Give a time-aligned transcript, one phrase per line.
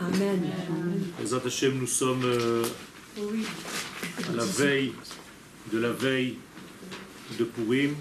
[0.00, 1.78] Amen.
[1.78, 2.64] nous sommes euh,
[4.28, 4.92] à la veille
[5.72, 6.36] de la veille
[7.38, 7.94] de Purim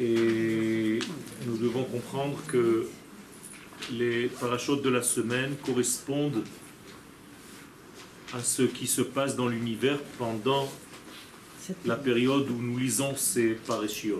[0.00, 0.98] et
[1.46, 2.86] nous devons comprendre que
[3.90, 6.44] les parachutes de la semaine correspondent
[8.32, 10.72] à ce qui se passe dans l'univers pendant
[11.84, 14.14] la période où nous lisons ces parachutes.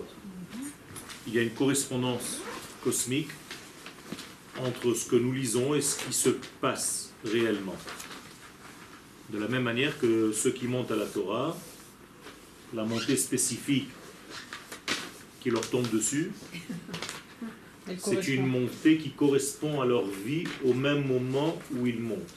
[1.27, 2.41] Il y a une correspondance
[2.85, 3.31] cosmique
[4.61, 7.77] entre ce que nous lisons et ce qui se passe réellement.
[9.31, 11.57] De la même manière que ceux qui montent à la Torah,
[12.75, 13.89] la montée spécifique
[15.41, 16.33] qui leur tombe dessus,
[17.99, 22.35] c'est une montée qui correspond à leur vie au même moment où ils montent.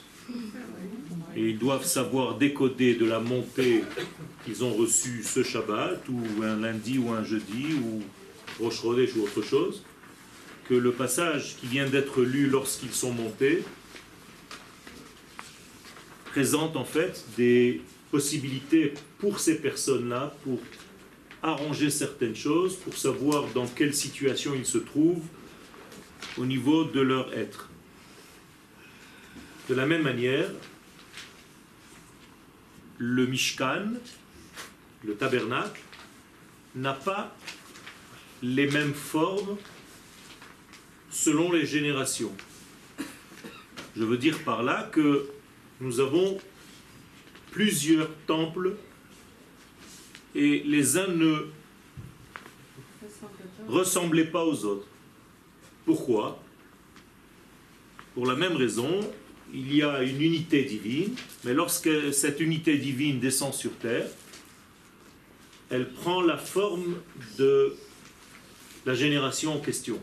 [1.35, 3.83] Et ils doivent savoir décoder de la montée
[4.45, 8.01] qu'ils ont reçue ce Shabbat, ou un lundi, ou un jeudi, ou
[8.63, 9.83] Rosh ou autre chose,
[10.67, 13.63] que le passage qui vient d'être lu lorsqu'ils sont montés
[16.25, 20.59] présente en fait des possibilités pour ces personnes-là pour
[21.41, 25.23] arranger certaines choses, pour savoir dans quelle situation ils se trouvent
[26.37, 27.69] au niveau de leur être.
[29.69, 30.49] De la même manière,
[32.97, 33.93] le Mishkan,
[35.03, 35.81] le tabernacle,
[36.75, 37.35] n'a pas
[38.41, 39.57] les mêmes formes
[41.15, 42.35] selon les générations.
[43.95, 45.29] Je veux dire par là que
[45.79, 46.37] nous avons
[47.51, 48.75] plusieurs temples
[50.35, 51.47] et les uns ne
[53.69, 54.87] ressemblaient pas aux autres.
[55.85, 56.43] Pourquoi?
[58.13, 58.99] Pour la même raison,
[59.53, 64.09] il y a une unité divine, mais lorsque cette unité divine descend sur terre,
[65.69, 66.97] elle prend la forme
[67.37, 67.73] de
[68.85, 69.99] la génération en question.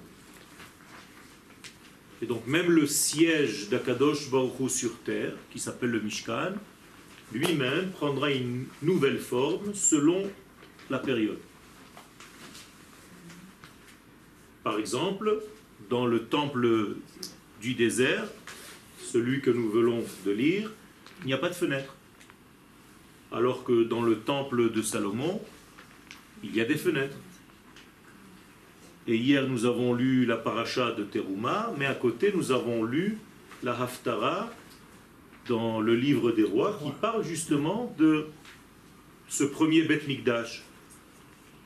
[2.22, 6.52] Et donc même le siège d'Akadosh Baruch sur terre, qui s'appelle le Mishkan,
[7.32, 10.30] lui-même prendra une nouvelle forme selon
[10.88, 11.40] la période.
[14.62, 15.42] Par exemple,
[15.90, 16.94] dans le temple
[17.60, 18.24] du désert,
[19.00, 20.70] celui que nous venons de lire,
[21.22, 21.96] il n'y a pas de fenêtre.
[23.32, 25.40] Alors que dans le temple de Salomon,
[26.44, 27.16] il y a des fenêtres.
[29.06, 33.18] Et hier, nous avons lu la paracha de Teruma, mais à côté, nous avons lu
[33.62, 34.48] la Haftara
[35.48, 38.26] dans le livre des rois qui parle justement de
[39.28, 40.62] ce premier Beth Mikdash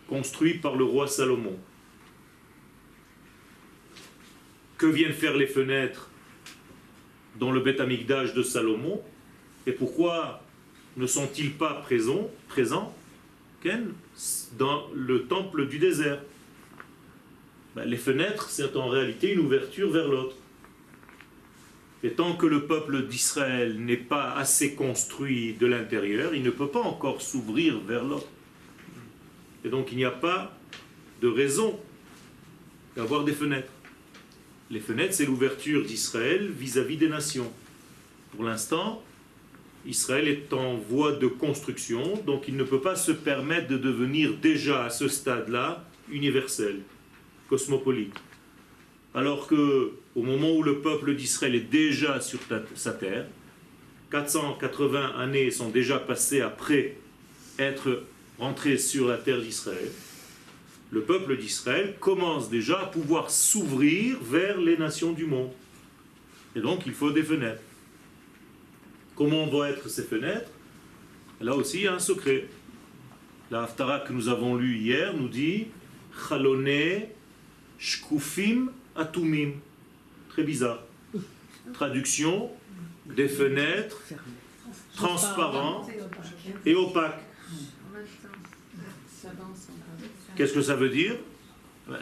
[0.08, 1.58] construit par le roi Salomon.
[4.78, 6.10] Que viennent faire les fenêtres
[7.38, 9.02] dans le Beth Amikdash de Salomon
[9.66, 10.42] et pourquoi
[10.96, 12.94] ne sont-ils pas présents, présents
[14.56, 16.20] dans le temple du désert?
[17.76, 20.34] Ben, Les fenêtres, c'est en réalité une ouverture vers l'autre.
[22.02, 26.68] Et tant que le peuple d'Israël n'est pas assez construit de l'intérieur, il ne peut
[26.68, 28.28] pas encore s'ouvrir vers l'autre.
[29.64, 30.56] Et donc il n'y a pas
[31.20, 31.78] de raison
[32.96, 33.72] d'avoir des fenêtres.
[34.70, 37.52] Les fenêtres, c'est l'ouverture d'Israël vis-à-vis des nations.
[38.32, 39.02] Pour l'instant,
[39.86, 44.36] Israël est en voie de construction, donc il ne peut pas se permettre de devenir
[44.36, 46.80] déjà à ce stade-là universel,
[47.48, 48.14] cosmopolite.
[49.14, 52.38] Alors que au moment où le peuple d'Israël est déjà sur
[52.74, 53.26] sa terre,
[54.10, 56.96] 480 années sont déjà passées après
[57.58, 58.02] être
[58.38, 59.90] rentré sur la terre d'Israël,
[60.90, 65.50] le peuple d'Israël commence déjà à pouvoir s'ouvrir vers les nations du monde.
[66.54, 67.62] Et donc il faut des fenêtres.
[69.14, 70.50] Comment vont être ces fenêtres?
[71.40, 72.46] Là aussi, il y a un secret.
[73.50, 75.66] La Haftara que nous avons lue hier nous dit
[76.28, 77.06] Chalone
[77.78, 79.54] Shkufim Atumim.
[80.30, 80.82] Très bizarre.
[81.72, 82.50] Traduction
[83.06, 84.02] des fenêtres
[84.94, 85.90] transparentes
[86.64, 87.22] et opaques.
[90.36, 91.16] Qu'est-ce que ça veut dire?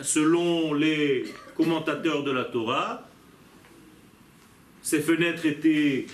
[0.03, 1.25] Selon les
[1.57, 3.09] commentateurs de la Torah,
[4.82, 6.06] ces fenêtres étaient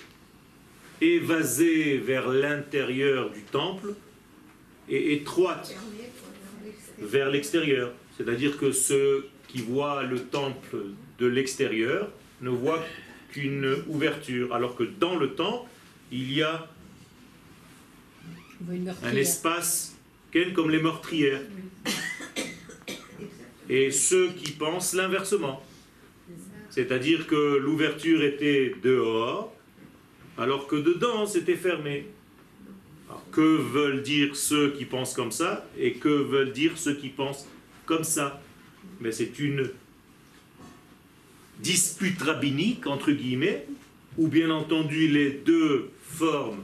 [1.01, 3.95] évasées vers l'intérieur du temple
[4.89, 5.75] et étroites
[6.99, 7.93] vers l'extérieur.
[8.17, 10.77] C'est-à-dire que ceux qui voient le temple
[11.19, 12.09] de l'extérieur
[12.41, 12.85] ne voient
[13.33, 15.69] qu'une ouverture, alors que dans le temple,
[16.13, 16.69] il y a
[19.03, 19.97] un espace
[20.55, 21.41] comme les meurtrières.
[23.69, 25.63] Et ceux qui pensent l'inversement.
[26.71, 29.53] C'est-à-dire que l'ouverture était dehors,
[30.39, 32.07] alors que dedans c'était fermé.
[33.33, 37.47] que veulent dire ceux qui pensent comme ça et que veulent dire ceux qui pensent
[37.87, 38.41] comme ça?
[39.01, 39.71] Mais c'est une
[41.59, 43.67] dispute rabbinique, entre guillemets,
[44.19, 46.63] où bien entendu les deux formes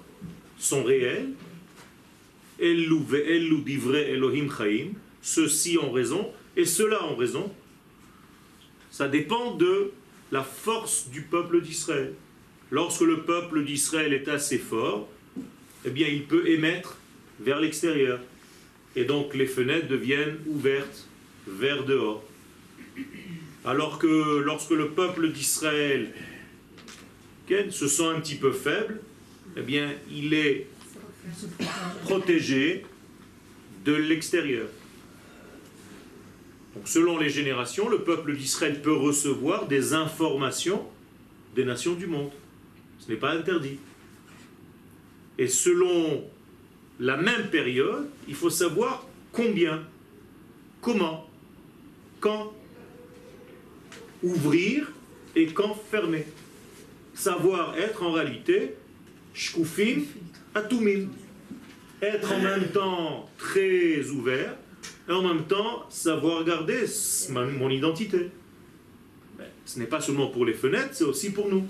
[0.59, 1.29] sont réelles,
[3.65, 4.89] divrei Elohim chaim,
[5.23, 7.53] ceux-ci ont raison et ceux-là ont raison.
[8.91, 9.93] Ça dépend de
[10.33, 12.15] la force du peuple d'Israël.
[12.71, 15.09] Lorsque le peuple d'Israël est assez fort,
[15.85, 16.97] eh bien il peut émettre
[17.41, 18.19] vers l'extérieur.
[18.97, 21.06] Et donc les fenêtres deviennent ouvertes
[21.47, 22.25] vers dehors.
[23.65, 26.13] Alors que lorsque le peuple d'Israël
[27.71, 29.01] se sent un petit peu faible,
[29.57, 30.67] eh bien il est
[32.05, 32.85] protégé
[33.85, 34.67] de l'extérieur.
[36.75, 40.85] Donc selon les générations, le peuple d'Israël peut recevoir des informations
[41.57, 42.31] des nations du monde.
[42.99, 43.79] Ce n'est pas interdit.
[45.39, 46.23] Et selon
[47.01, 49.83] la même période, il faut savoir combien,
[50.81, 51.26] comment,
[52.21, 52.53] quand
[54.23, 54.93] ouvrir
[55.35, 56.27] et quand fermer.
[57.15, 58.75] Savoir être en réalité
[59.35, 60.03] shkufim
[60.55, 61.09] atumim.
[62.03, 64.55] Être en même temps très ouvert
[65.09, 66.85] et en même temps savoir garder
[67.31, 68.31] mon identité.
[69.65, 71.67] ce n'est pas seulement pour les fenêtres, c'est aussi pour nous.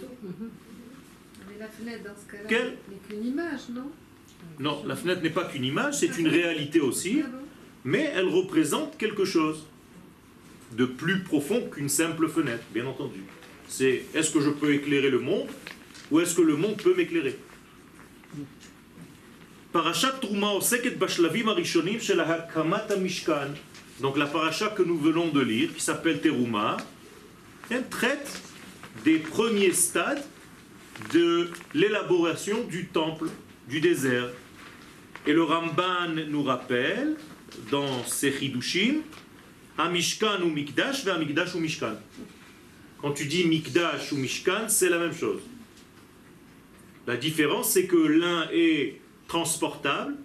[1.48, 3.90] Mais la fenêtre, dans ce cas-là, n'est qu'une image, non?
[4.58, 7.28] Non, la fenêtre n'est pas qu'une image, c'est une réalité aussi, ah
[7.84, 9.64] mais elle représente quelque chose
[10.72, 13.20] de plus profond qu'une simple fenêtre, bien entendu.
[13.68, 15.48] C'est est-ce que je peux éclairer le monde
[16.10, 17.36] ou est-ce que le monde peut m'éclairer?
[19.72, 23.54] Parashat Trouma oseket bashlavim arishonim shel hakamat mishkan.
[24.00, 26.76] Donc la paracha que nous venons de lire, qui s'appelle Teruma,
[27.70, 28.42] elle traite
[29.04, 30.22] des premiers stades
[31.12, 33.28] de l'élaboration du temple,
[33.68, 34.28] du désert.
[35.26, 37.16] Et le Ramban nous rappelle,
[37.70, 38.30] dans ses
[39.76, 41.96] Chidushim, Amishkan ou Mikdash, vers Mikdash ou Mishkan.
[43.00, 45.42] Quand tu dis Mikdash ou Mishkan, c'est la même chose.
[47.06, 50.16] La différence, c'est que l'un est transportable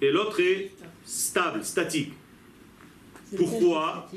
[0.00, 0.72] et l'autre est
[1.04, 2.12] stable, statique.
[3.36, 4.10] Pourquoi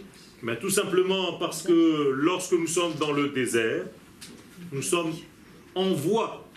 [0.44, 3.86] ben, Tout simplement parce que lorsque nous sommes dans le désert,
[4.72, 5.14] nous sommes
[5.76, 6.48] en voie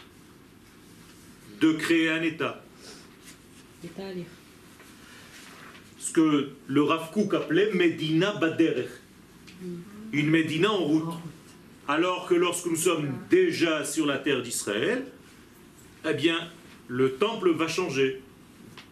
[1.61, 2.63] de créer un État
[6.13, 8.89] que le Rav appelait Medina Baderech,
[10.13, 11.15] une Medina en route.
[11.89, 15.05] Alors que lorsque nous sommes déjà sur la terre d'Israël,
[16.09, 16.39] eh bien,
[16.89, 18.23] le temple va changer.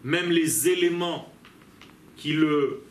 [0.02, 1.32] Même les éléments
[2.16, 2.82] qui le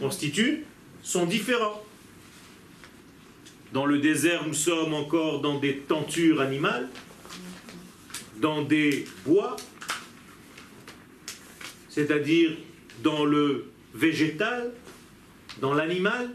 [0.00, 0.64] constituent
[1.02, 1.82] sont différents.
[3.72, 6.88] Dans le désert, nous sommes encore dans des tentures animales,
[8.40, 9.56] dans des bois,
[11.96, 12.50] c'est-à-dire
[13.02, 13.64] dans le
[13.94, 14.70] végétal,
[15.62, 16.28] dans l'animal,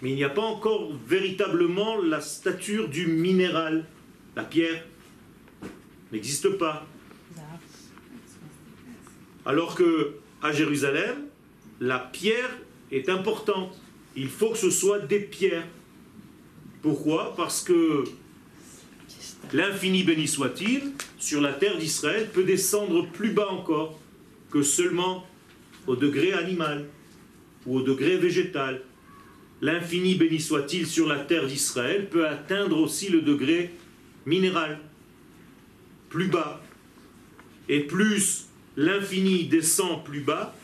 [0.00, 3.84] mais il n'y a pas encore véritablement la stature du minéral.
[4.36, 4.84] La pierre
[6.12, 6.86] n'existe pas.
[9.44, 11.16] Alors que à Jérusalem,
[11.80, 12.56] la pierre
[12.92, 13.76] est importante.
[14.14, 15.66] Il faut que ce soit des pierres.
[16.80, 17.34] Pourquoi?
[17.36, 18.04] Parce que
[19.52, 23.98] l'infini béni soit-il, sur la terre d'Israël, peut descendre plus bas encore
[24.50, 25.26] que seulement
[25.86, 26.86] au degré animal
[27.66, 28.82] ou au degré végétal.
[29.62, 33.70] L'infini béni soit-il sur la terre d'Israël peut atteindre aussi le degré
[34.26, 34.78] minéral,
[36.08, 36.62] plus bas.
[37.68, 38.46] Et plus
[38.76, 40.54] l'infini descend plus bas,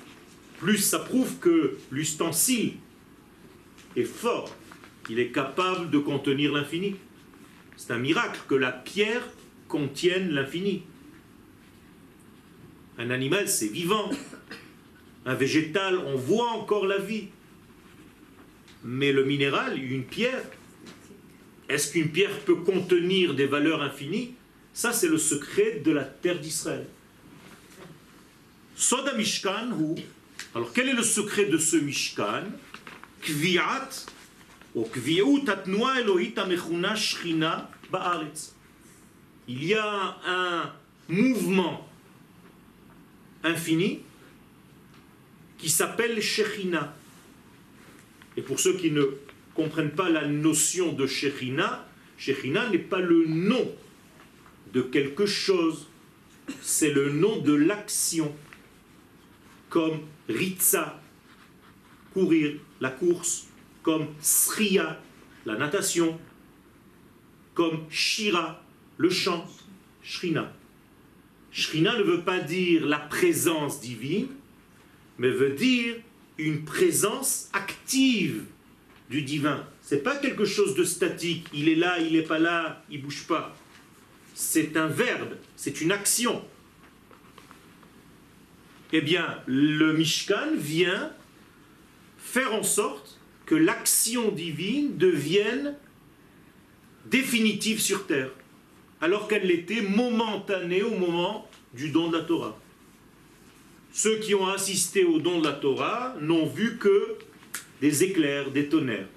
[0.59, 2.75] plus ça prouve que l'ustensile
[3.97, 4.55] est fort,
[5.09, 6.97] il est capable de contenir l'infini.
[7.77, 9.23] C'est un miracle que la pierre
[9.69, 10.83] contienne l'infini.
[12.99, 14.11] Un animal, c'est vivant.
[15.27, 17.29] Un végétal, on voit encore la vie.
[18.85, 20.43] Mais le minéral, une pierre,
[21.69, 24.35] est-ce qu'une pierre peut contenir des valeurs infinies?
[24.73, 26.87] Ça, c'est le secret de la terre d'Israël.
[28.77, 29.71] Soda Mishkan,
[30.55, 32.45] alors quel est le secret de ce Mishkan?
[33.23, 33.89] Kviat,
[39.49, 40.73] Il y a un
[41.09, 41.89] mouvement
[43.47, 44.01] infini
[45.59, 46.95] qui s'appelle Shechina.
[48.37, 49.05] Et pour ceux qui ne
[49.55, 51.87] comprennent pas la notion de Shechina,
[52.19, 53.71] Shechina n'est pas le nom
[54.73, 55.89] de quelque chose,
[56.61, 58.35] c'est le nom de l'action.
[59.71, 61.01] Comme Ritza,
[62.13, 63.47] courir, la course,
[63.83, 65.01] comme Sriya,
[65.45, 66.19] la natation,
[67.55, 68.63] comme Shira,
[68.97, 69.47] le chant,
[70.03, 70.53] Shrina.
[71.57, 74.29] Shrina ne veut pas dire la présence divine,
[75.17, 75.95] mais veut dire
[76.37, 78.45] une présence active
[79.09, 79.67] du divin.
[79.81, 81.47] C'est pas quelque chose de statique.
[81.55, 83.57] Il est là, il n'est pas là, il bouge pas.
[84.35, 86.45] C'est un verbe, c'est une action.
[88.93, 91.11] Eh bien, le Mishkan vient
[92.19, 95.75] faire en sorte que l'action divine devienne
[97.07, 98.31] définitive sur terre,
[99.01, 102.59] alors qu'elle l'était momentanée au moment du don de la Torah.
[103.93, 107.17] Ceux qui ont assisté au don de la Torah n'ont vu que
[107.81, 109.09] des éclairs, des tonnerres,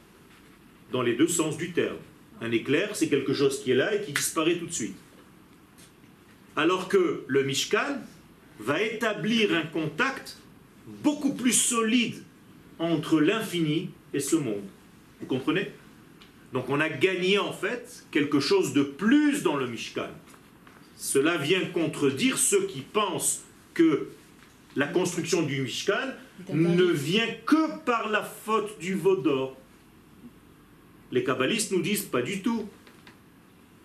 [0.91, 1.97] dans les deux sens du terme.
[2.41, 4.95] Un éclair, c'est quelque chose qui est là et qui disparaît tout de suite.
[6.55, 7.99] Alors que le Mishkan
[8.59, 10.37] va établir un contact
[11.03, 12.23] beaucoup plus solide
[12.79, 14.63] entre l'infini et ce monde.
[15.19, 15.71] Vous comprenez?
[16.53, 20.09] Donc on a gagné en fait quelque chose de plus dans le Mishkan.
[20.97, 24.09] Cela vient contredire ceux qui pensent que
[24.75, 26.13] la construction du Mishkan
[26.53, 29.57] ne vient que par la faute du Vaudor.
[31.11, 32.67] Les kabbalistes nous disent pas du tout.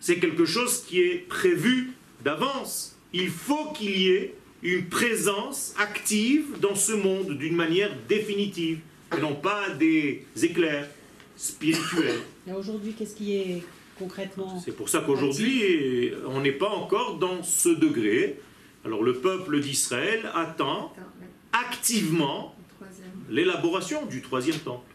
[0.01, 1.93] C'est quelque chose qui est prévu
[2.23, 2.97] d'avance.
[3.13, 8.79] Il faut qu'il y ait une présence active dans ce monde d'une manière définitive,
[9.17, 10.89] et non pas des éclairs
[11.37, 12.21] spirituels.
[12.47, 13.65] Et aujourd'hui, qu'est-ce qui est
[13.99, 18.41] concrètement C'est pour ça qu'aujourd'hui, on n'est pas encore dans ce degré.
[18.85, 20.95] Alors le peuple d'Israël attend
[21.53, 22.55] activement
[23.31, 24.91] l'élaboration du troisième temple.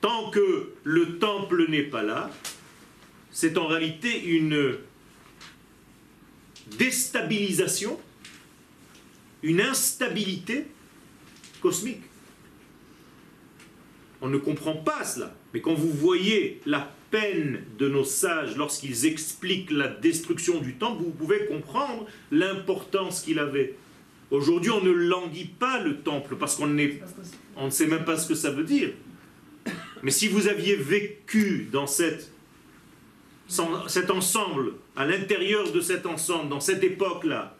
[0.00, 2.30] Tant que le temple n'est pas là,
[3.30, 4.76] c'est en réalité une
[6.78, 7.98] déstabilisation,
[9.42, 10.66] une instabilité
[11.60, 12.02] cosmique.
[14.26, 15.32] On ne comprend pas cela.
[15.54, 21.04] Mais quand vous voyez la peine de nos sages lorsqu'ils expliquent la destruction du temple,
[21.04, 23.76] vous pouvez comprendre l'importance qu'il avait.
[24.32, 26.76] Aujourd'hui, on ne languit pas le temple parce qu'on
[27.56, 28.90] on ne sait même pas ce que ça veut dire.
[30.02, 32.32] Mais si vous aviez vécu dans cette,
[33.86, 37.56] cet ensemble, à l'intérieur de cet ensemble, dans cette époque-là,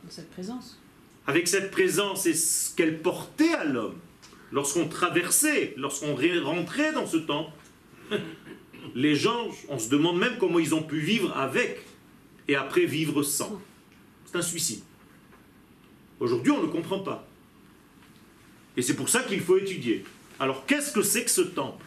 [1.28, 4.00] avec cette présence et ce qu'elle portait à l'homme,
[4.53, 7.53] lorsqu'on traversait, lorsqu'on rentrait dans ce temple,
[8.95, 11.81] les gens, on se demande même comment ils ont pu vivre avec
[12.49, 13.61] et après vivre sans.
[14.25, 14.83] C'est un suicide.
[16.21, 17.26] Aujourd'hui, on ne comprend pas.
[18.76, 20.05] Et c'est pour ça qu'il faut étudier.
[20.38, 21.85] Alors, qu'est-ce que c'est que ce temple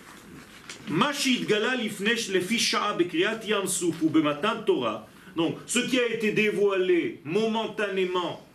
[5.36, 8.46] donc, ce qui a été dévoilé momentanément,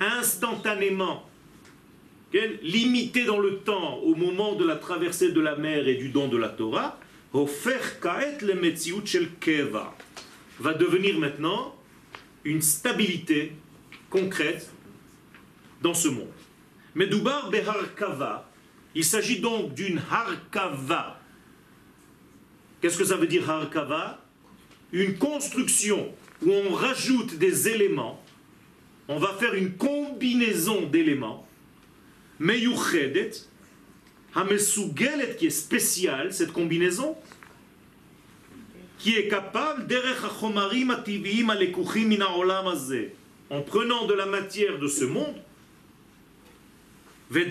[0.00, 1.25] instantanément,
[2.32, 6.28] limité dans le temps au moment de la traversée de la mer et du don
[6.28, 6.98] de la Torah,
[10.60, 11.74] va devenir maintenant
[12.44, 13.52] une stabilité
[14.10, 14.70] concrète
[15.82, 16.32] dans ce monde.
[16.94, 18.50] Mais Dubar Beharkava,
[18.94, 21.20] il s'agit donc d'une Harkava.
[22.80, 24.24] Qu'est-ce que ça veut dire Harkava
[24.92, 28.22] Une construction où on rajoute des éléments,
[29.08, 31.45] on va faire une combinaison d'éléments,
[32.38, 33.30] Meyuchedet,
[34.34, 37.16] Hamesugelet qui est spéciale, cette combinaison,
[38.98, 39.86] qui est capable,
[43.48, 45.36] en prenant de la matière de ce monde,
[47.30, 47.44] mais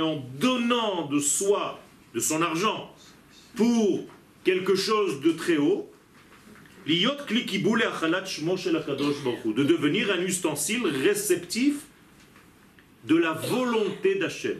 [0.00, 1.80] en donnant de soi,
[2.14, 2.94] de son argent,
[3.56, 4.04] pour
[4.44, 5.88] quelque chose de très haut,
[6.86, 6.92] de
[9.64, 11.76] devenir un ustensile réceptif
[13.04, 14.58] de la volonté d'Hachem.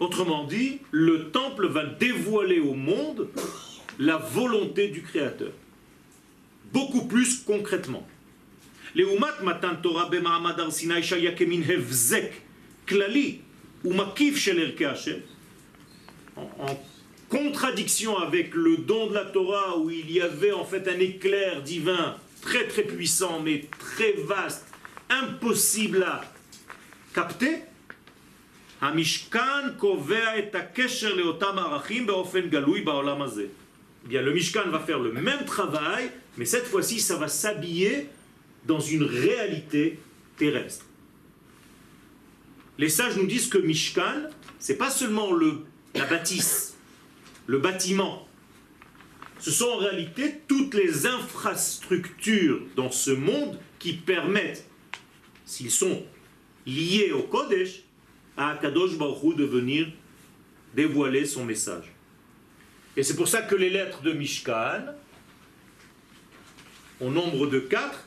[0.00, 3.28] Autrement dit, le temple va dévoiler au monde
[3.98, 5.52] la volonté du Créateur.
[6.72, 8.06] Beaucoup plus concrètement.
[9.42, 10.10] matan Torah
[12.86, 13.40] klali
[16.36, 16.76] en
[17.28, 21.62] contradiction avec le don de la Torah où il y avait en fait un éclair
[21.62, 24.71] divin très très puissant mais très vaste,
[25.12, 26.22] impossible à
[27.14, 27.62] capter,
[28.84, 28.96] eh
[34.08, 38.08] Bien, le Mishkan va faire le même travail, mais cette fois-ci, ça va s'habiller
[38.66, 40.00] dans une réalité
[40.36, 40.84] terrestre.
[42.78, 44.24] Les sages nous disent que Mishkan,
[44.58, 45.58] c'est pas seulement le,
[45.94, 46.74] la bâtisse,
[47.46, 48.26] le bâtiment.
[49.38, 54.66] Ce sont en réalité toutes les infrastructures dans ce monde qui permettent
[55.44, 56.02] s'ils sont
[56.66, 57.82] liés au Kodesh,
[58.36, 59.88] à Kadosh Baruch de venir
[60.74, 61.92] dévoiler son message.
[62.96, 64.94] Et c'est pour ça que les lettres de Mishkan,
[67.00, 68.06] au nombre de quatre,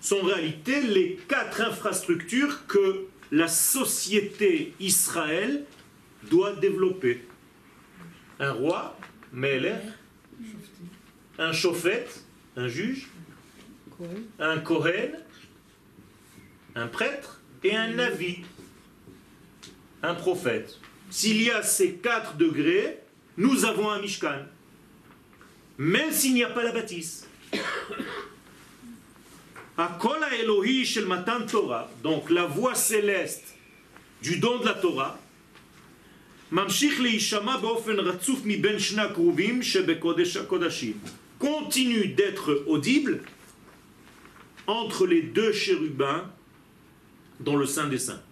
[0.00, 5.64] sont en réalité les quatre infrastructures que la société Israël
[6.24, 7.24] doit développer.
[8.38, 8.98] Un roi,
[11.38, 12.06] un chauffet,
[12.56, 13.08] un juge,
[14.38, 15.21] un Kohen,
[16.75, 18.39] un prêtre et un Navi,
[20.03, 20.79] un prophète.
[21.09, 22.99] S'il y a ces quatre degrés,
[23.37, 24.45] nous avons un Mishkan.
[25.77, 27.27] Même s'il n'y a pas la bâtisse.
[29.77, 33.55] Akola Elohi shel Matan Torah, donc la voix céleste
[34.23, 35.19] du don de la Torah,
[36.51, 40.99] ממשיך להישמע באופן רצוף מבין שני הקרובים שבקודש הקודשים.
[41.39, 43.21] Continue d'être audible
[44.65, 46.23] entre les deux chérubins
[47.40, 48.22] dans le Saint des Saints.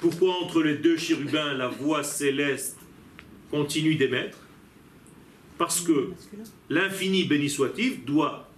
[0.00, 2.78] Pourquoi entre les deux chérubins la voix céleste
[3.50, 4.38] continue d'émettre?
[5.58, 6.10] Parce que
[6.68, 8.48] l'infini béni soit-il doit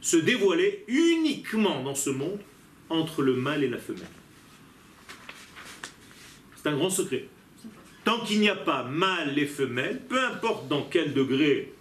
[0.00, 2.40] se dévoiler uniquement dans ce monde
[2.88, 4.02] entre le mâle et la femelle.
[6.56, 7.28] C'est un grand secret.
[8.04, 11.72] Tant qu'il n'y a pas mâle et femelle, peu importe dans quel degré,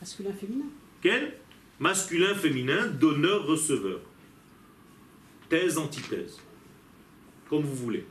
[0.00, 0.66] Masculin, féminin.
[1.02, 1.34] quel?
[1.80, 4.00] Masculin, féminin, donneur, receveur.
[5.48, 6.38] Thèse, antithèse.
[7.48, 8.04] Comme vous voulez.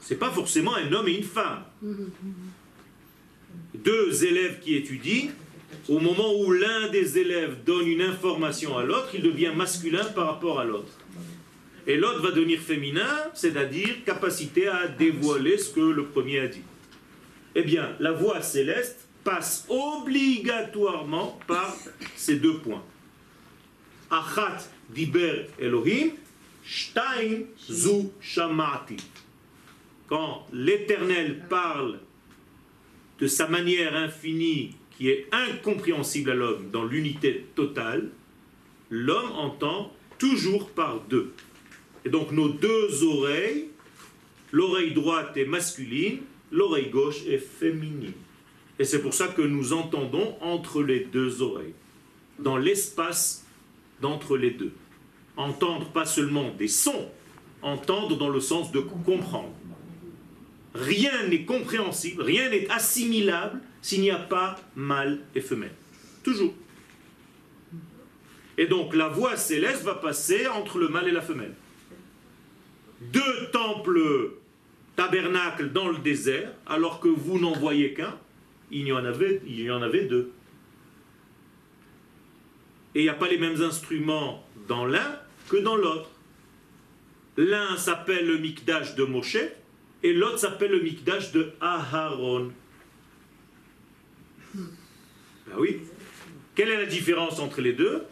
[0.00, 1.64] C'est pas forcément un homme et une femme.
[3.74, 5.30] Deux élèves qui étudient,
[5.88, 10.26] au moment où l'un des élèves donne une information à l'autre, il devient masculin par
[10.26, 10.92] rapport à l'autre.
[11.86, 16.62] Et l'autre va devenir féminin, c'est-à-dire capacité à dévoiler ce que le premier a dit.
[17.54, 21.74] Eh bien, la voix céleste passe obligatoirement par
[22.14, 22.84] ces deux points.
[24.10, 24.58] Achat
[24.90, 26.10] diber Elohim,
[26.68, 28.96] shtaim zu shamati.
[30.08, 31.98] Quand l'Éternel parle
[33.18, 38.10] de sa manière infinie qui est incompréhensible à l'homme dans l'unité totale,
[38.90, 41.32] l'homme entend toujours par deux.
[42.04, 43.68] Et donc nos deux oreilles,
[44.52, 46.20] l'oreille droite est masculine,
[46.52, 48.12] l'oreille gauche est féminine.
[48.78, 51.74] Et c'est pour ça que nous entendons entre les deux oreilles,
[52.38, 53.46] dans l'espace
[54.00, 54.72] d'entre les deux.
[55.38, 57.08] Entendre pas seulement des sons,
[57.62, 59.54] entendre dans le sens de comprendre.
[60.74, 65.74] Rien n'est compréhensible, rien n'est assimilable s'il n'y a pas mâle et femelle.
[66.24, 66.52] Toujours.
[68.58, 71.54] Et donc la voix céleste va passer entre le mâle et la femelle.
[73.00, 74.32] Deux temples
[74.96, 78.18] tabernacles dans le désert, alors que vous n'en voyez qu'un,
[78.72, 80.32] il en avait, il y en avait deux.
[82.96, 86.10] Et il n'y a pas les mêmes instruments dans l'un que dans l'autre.
[87.36, 89.38] L'un s'appelle le Mikdash de Moshe
[90.02, 92.52] et l'autre s'appelle le Mikdash de Aharon.
[94.54, 95.80] Ben oui.
[96.54, 98.02] Quelle est la différence entre les deux?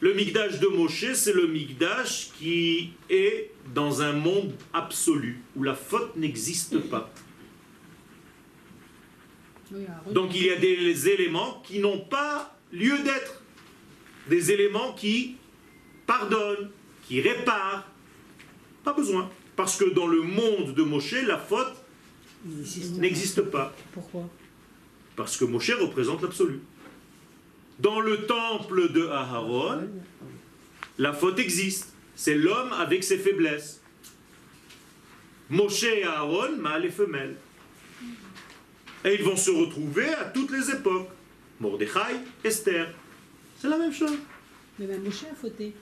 [0.00, 5.74] Le Mikdash de Moshe, c'est le Mikdash qui est dans un monde absolu, où la
[5.74, 7.10] faute n'existe pas.
[10.10, 13.42] Donc il y a des éléments qui n'ont pas lieu d'être.
[14.28, 15.36] Des éléments qui
[16.06, 16.70] pardonnent,
[17.06, 17.84] qui réparent.
[18.84, 19.30] Pas besoin.
[19.56, 21.74] Parce que dans le monde de Moshe, la faute
[22.98, 23.74] n'existe pas.
[23.92, 24.28] Pourquoi?
[25.16, 26.60] Parce que Moshe représente l'absolu.
[27.78, 29.88] Dans le temple de Aharon,
[30.98, 31.92] la faute existe.
[32.14, 33.80] C'est l'homme avec ses faiblesses.
[35.50, 37.36] Moshe et Aaron, mâle et femelle.
[39.04, 41.08] Et ils vont se retrouver à toutes les époques.
[41.60, 42.92] Mordechai, Esther.
[43.58, 44.18] C'est la même chose.
[44.78, 45.74] Mais même Moshe a fauté.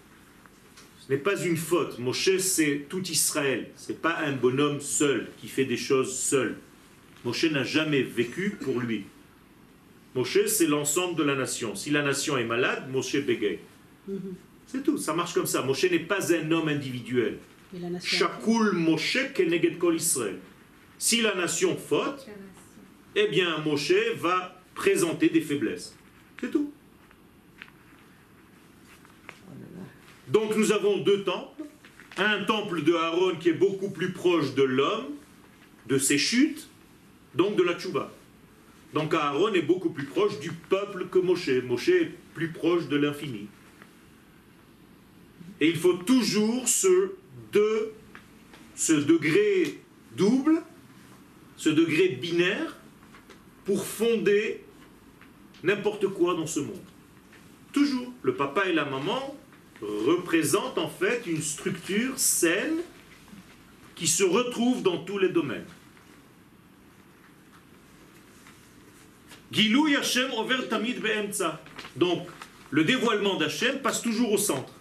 [1.07, 1.99] Ce n'est pas une faute.
[1.99, 3.69] Moshe, c'est tout Israël.
[3.77, 6.57] Ce n'est pas un bonhomme seul qui fait des choses seul.
[7.27, 9.05] Moshe n'a jamais vécu pour lui.
[10.15, 11.75] Moshe, c'est l'ensemble de la nation.
[11.75, 13.59] Si la nation est malade, Moshe bégaye.
[14.67, 15.61] C'est tout, ça marche comme ça.
[15.63, 17.37] Moshe n'est pas un homme individuel.
[18.03, 20.39] Shakul Moshe keneged kol Israël.
[20.99, 22.27] Si la nation faute,
[23.15, 25.95] eh bien Moshe va présenter des faiblesses.
[26.41, 26.73] C'est tout.
[30.29, 31.65] Donc nous avons deux temples.
[32.17, 35.07] Un temple de Aaron qui est beaucoup plus proche de l'homme,
[35.89, 36.69] de ses chutes,
[37.35, 38.13] donc de la tchouva.
[38.93, 41.51] Donc Aaron est beaucoup plus proche du peuple que Moshe.
[41.65, 43.49] Moshe est plus proche de l'infini.
[45.61, 47.13] Et il faut toujours ce,
[48.77, 49.81] ce degré
[50.17, 50.63] double,
[51.57, 52.77] ce degré binaire,
[53.65, 54.63] pour fonder
[55.65, 56.83] n'importe quoi dans ce monde.
[57.73, 58.13] Toujours.
[58.23, 59.37] Le papa et la maman
[60.07, 62.79] représentent en fait une structure saine
[63.95, 65.67] qui se retrouve dans tous les domaines.
[69.53, 71.01] Gilou Hashem over tamid.
[71.97, 72.27] Donc,
[72.71, 74.73] le dévoilement d'Hachem passe toujours au centre.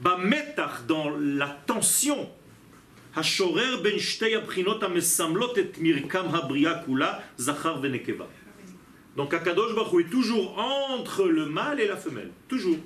[0.00, 2.30] Bametach, dans la tension,
[8.12, 8.26] ben.
[9.16, 12.76] Donc Akadosh Baruch est toujours entre le mâle et la femelle, toujours,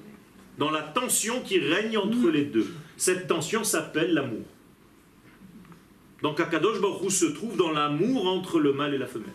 [0.62, 2.72] dans la tension qui règne entre les deux.
[2.96, 4.46] Cette tension s'appelle l'amour.
[6.22, 9.32] Donc Akadosh Baruch se trouve dans l'amour entre le mâle et la femelle.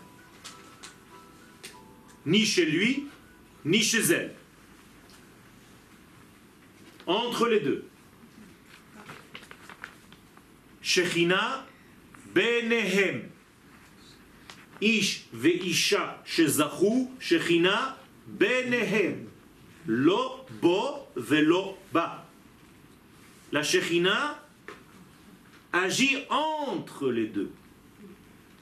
[2.24, 3.08] Ni chez lui,
[3.66, 4.34] ni chez elle.
[7.06, 7.84] Entre les deux.
[10.80, 11.66] Shechina
[12.34, 13.28] benehem.
[14.80, 19.26] Ish veisha shezachu shechina benehem.
[19.86, 22.25] Lo bo velo ba.
[23.51, 24.39] La Shechina
[25.71, 27.51] agit entre les deux.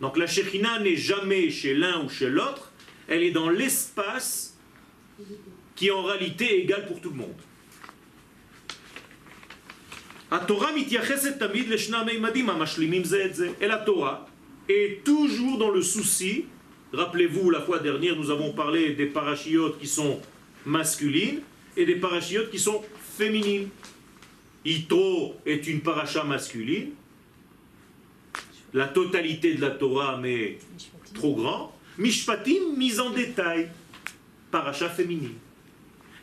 [0.01, 2.71] Donc la Shekhinah n'est jamais chez l'un ou chez l'autre,
[3.07, 4.57] elle est dans l'espace
[5.75, 7.41] qui est en réalité égal pour tout le monde.
[10.31, 13.49] התורה מתייחסת תמיד לשני המימדים המשלימים זה את זה.
[13.59, 14.27] Et la Torah
[14.69, 16.45] est toujours dans le souci,
[16.93, 20.21] rappelez-vous la fois dernière nous avons parlé des parachiotes qui sont
[20.65, 21.41] masculines
[21.76, 22.82] et des parachiotes qui sont
[23.16, 23.68] féminines.
[24.64, 26.90] Yitro est une paracha masculine,
[28.74, 30.58] la totalité de la Torah mais
[31.14, 31.72] trop grand.
[31.98, 33.68] Mishpatim mise en détail,
[34.50, 35.34] paracha féminine.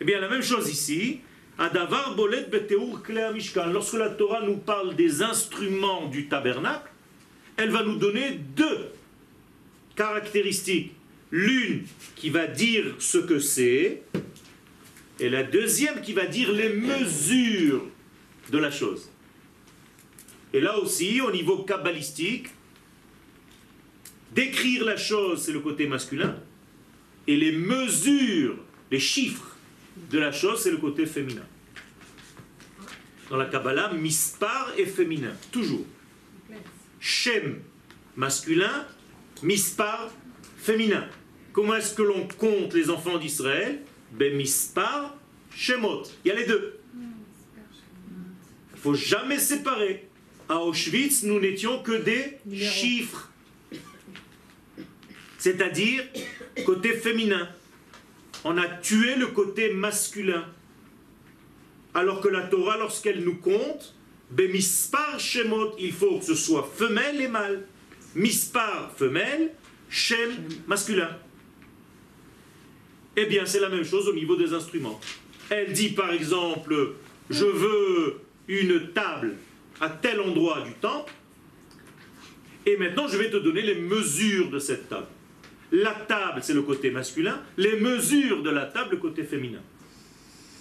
[0.02, 1.22] Eh bien la même chose ici,
[1.58, 3.68] Adavar bolet beteur mishkan.
[3.68, 6.90] Lorsque la Torah nous parle des instruments du tabernacle,
[7.58, 8.90] elle va nous donner deux
[9.96, 10.94] caractéristiques.
[11.32, 11.86] L'une
[12.16, 14.04] qui va dire ce que c'est,
[15.24, 17.86] et la deuxième qui va dire les mesures
[18.52, 19.10] de la chose.
[20.52, 22.50] Et là aussi, au niveau kabbalistique,
[24.34, 26.36] décrire la chose, c'est le côté masculin,
[27.26, 28.58] et les mesures,
[28.92, 29.56] les chiffres
[30.12, 31.46] de la chose, c'est le côté féminin.
[33.30, 35.86] Dans la Kabbalah, mispar est féminin, toujours.
[37.00, 37.62] Shem,
[38.18, 38.86] masculin,
[39.42, 40.12] mispar,
[40.58, 41.08] féminin.
[41.54, 43.80] Comment est-ce que l'on compte les enfants d'Israël?
[44.14, 45.18] Ben mispar,
[45.56, 46.04] shemot.
[46.24, 46.80] Il y a les deux.
[46.94, 50.08] Il ne faut jamais séparer.
[50.48, 53.32] À Auschwitz, nous n'étions que des chiffres.
[55.38, 56.04] C'est-à-dire
[56.66, 57.50] côté féminin.
[58.44, 60.46] On a tué le côté masculin.
[61.94, 63.96] Alors que la Torah, lorsqu'elle nous compte,
[64.32, 67.66] Bemispar Shemot, il faut que ce soit femelle et mâle.
[68.16, 69.54] Mispar femelle,
[69.90, 70.32] Shem
[70.68, 71.18] masculin.
[73.16, 75.00] Eh bien, c'est la même chose au niveau des instruments.
[75.50, 76.94] Elle dit par exemple,
[77.30, 79.36] je veux une table
[79.80, 81.14] à tel endroit du temple,
[82.66, 85.08] et maintenant je vais te donner les mesures de cette table.
[85.72, 89.62] La table, c'est le côté masculin, les mesures de la table, le côté féminin.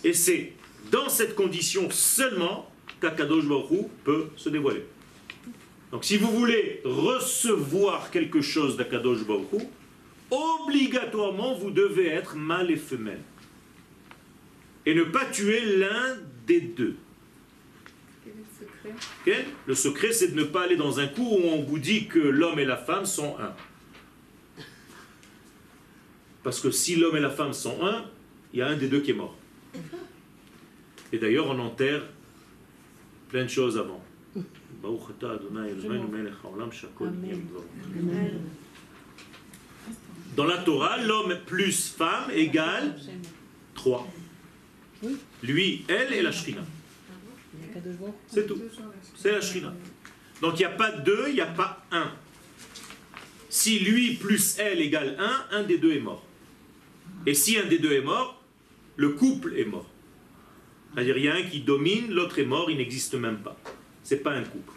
[0.04, 0.52] Et c'est
[0.90, 3.44] dans cette condition seulement qu'Akadosh
[4.04, 4.84] peut se dévoiler.
[5.90, 9.68] Donc si vous voulez recevoir quelque chose d'Akadosh Baruch
[10.32, 13.22] obligatoirement vous devez être mâle et femelle.
[14.86, 16.16] Et ne pas tuer l'un
[16.46, 16.96] des deux.
[18.24, 18.94] Quel est le secret?
[19.26, 19.46] Ok?
[19.66, 22.18] Le secret, c'est de ne pas aller dans un cours où on vous dit que
[22.18, 23.54] l'homme et la femme sont un.
[26.42, 28.04] Parce que si l'homme et la femme sont un,
[28.52, 29.36] il y a un des deux qui est mort.
[31.12, 32.02] Et d'ailleurs, on enterre
[33.28, 34.02] plein de choses avant.
[37.96, 38.40] Amen.
[40.36, 42.96] Dans la Torah, l'homme plus femme égale
[43.74, 44.08] 3.
[45.02, 45.16] Oui.
[45.42, 46.62] Lui, elle et la Shrina.
[48.28, 48.58] C'est tout.
[49.16, 49.74] C'est la Shrina.
[50.40, 52.10] Donc il n'y a pas deux, il n'y a pas un.
[53.48, 56.24] Si lui plus elle égale un, un des deux est mort.
[57.26, 58.42] Et si un des deux est mort,
[58.96, 59.88] le couple est mort.
[60.94, 63.56] C'est-à-dire il y a un qui domine, l'autre est mort, il n'existe même pas.
[64.02, 64.72] C'est pas un couple.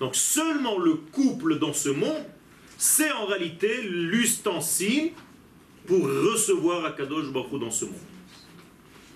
[0.00, 2.24] Donc seulement le couple dans ce monde,
[2.76, 5.12] c'est en réalité l'ustensile
[5.86, 7.94] pour recevoir Akadosh Baruch dans ce monde.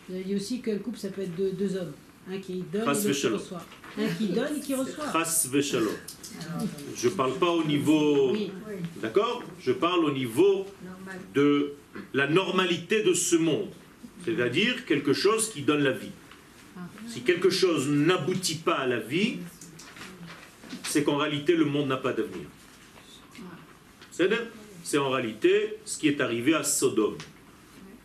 [0.08, 1.92] Il dit aussi que le couple, ça peut être deux, deux hommes.
[2.30, 3.62] Un qui donne et qui reçoit.
[3.98, 5.04] Un qui donne et qui reçoit.
[6.96, 8.36] Je ne parle pas au niveau...
[9.02, 9.42] D'accord?
[9.60, 10.66] Je parle au niveau
[11.34, 11.72] de
[12.14, 13.68] la normalité de ce monde.
[14.24, 16.10] C'est-à-dire quelque chose qui donne la vie.
[17.08, 19.38] Si quelque chose n'aboutit pas à la vie,
[20.84, 22.46] c'est qu'en réalité le monde n'a pas d'avenir.
[24.82, 27.18] C'est en réalité ce qui est arrivé à Sodome.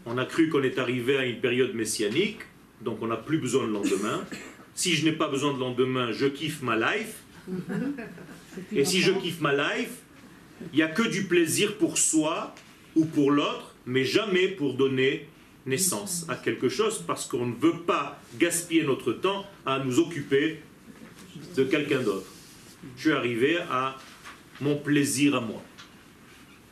[0.06, 2.40] On a cru qu'on est arrivé à une période messianique,
[2.82, 4.26] donc on n'a plus besoin de lendemain.
[4.74, 7.18] Si je n'ai pas besoin de lendemain, je kiffe ma life.
[8.72, 9.92] Et si je kiffe ma life,
[10.74, 12.54] il n'y a que du plaisir pour soi
[12.96, 15.28] ou pour l'autre, mais jamais pour donner
[15.66, 20.60] naissance à quelque chose, parce qu'on ne veut pas gaspiller notre temps à nous occuper
[21.56, 22.28] de quelqu'un d'autre.
[22.98, 23.98] Je suis arrivé à
[24.60, 25.62] mon plaisir à moi.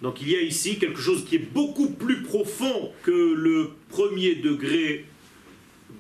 [0.02, 4.36] Donc il y a ici quelque chose qui est beaucoup plus profond que le premier
[4.36, 5.06] degré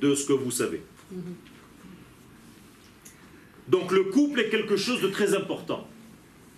[0.01, 0.81] de ce que vous savez.
[3.67, 5.87] Donc le couple est quelque chose de très important.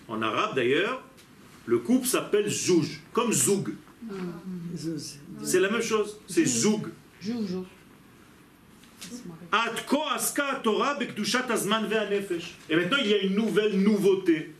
[0.07, 1.03] En arabe d'ailleurs,
[1.65, 3.73] le couple s'appelle zouj, comme zoug.
[5.43, 6.87] C'est la même chose, c'est Zoug.
[10.63, 10.97] Torah
[12.69, 14.51] Et maintenant, il y a une nouvelle nouveauté.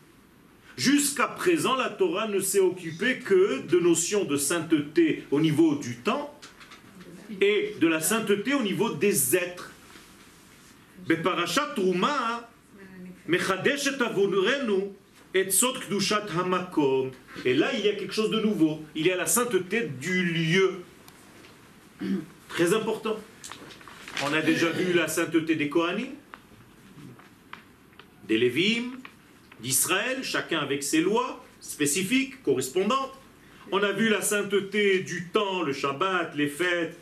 [0.77, 5.97] Jusqu'à présent, la Torah ne s'est occupée que de notions de sainteté au niveau du
[5.97, 6.33] temps
[7.39, 9.71] et de la sainteté au niveau des êtres.
[11.07, 12.49] Beparashat Ruma,
[13.27, 13.97] Mechadesh et
[15.33, 15.43] et
[17.53, 18.83] là, il y a quelque chose de nouveau.
[18.95, 20.81] Il y a la sainteté du lieu.
[22.49, 23.17] Très important.
[24.23, 26.09] On a déjà vu la sainteté des Kohanim,
[28.27, 28.91] des Lévim,
[29.61, 33.13] d'Israël, chacun avec ses lois spécifiques, correspondantes.
[33.71, 36.97] On a vu la sainteté du temps, le Shabbat, les fêtes.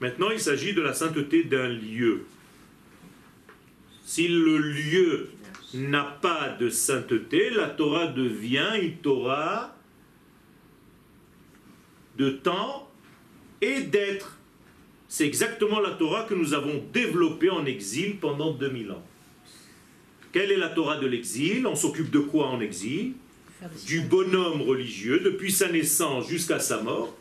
[0.00, 2.26] Maintenant, il s'agit de la sainteté d'un lieu.
[4.04, 5.30] Si le lieu
[5.74, 9.76] n'a pas de sainteté, la Torah devient une Torah
[12.16, 12.90] de temps
[13.60, 14.38] et d'être.
[15.08, 19.04] C'est exactement la Torah que nous avons développée en exil pendant 2000 ans.
[20.32, 21.66] Quelle est la Torah de l'exil?
[21.66, 23.14] On s'occupe de quoi en exil?
[23.86, 27.16] Du bonhomme religieux, depuis sa naissance jusqu'à sa mort,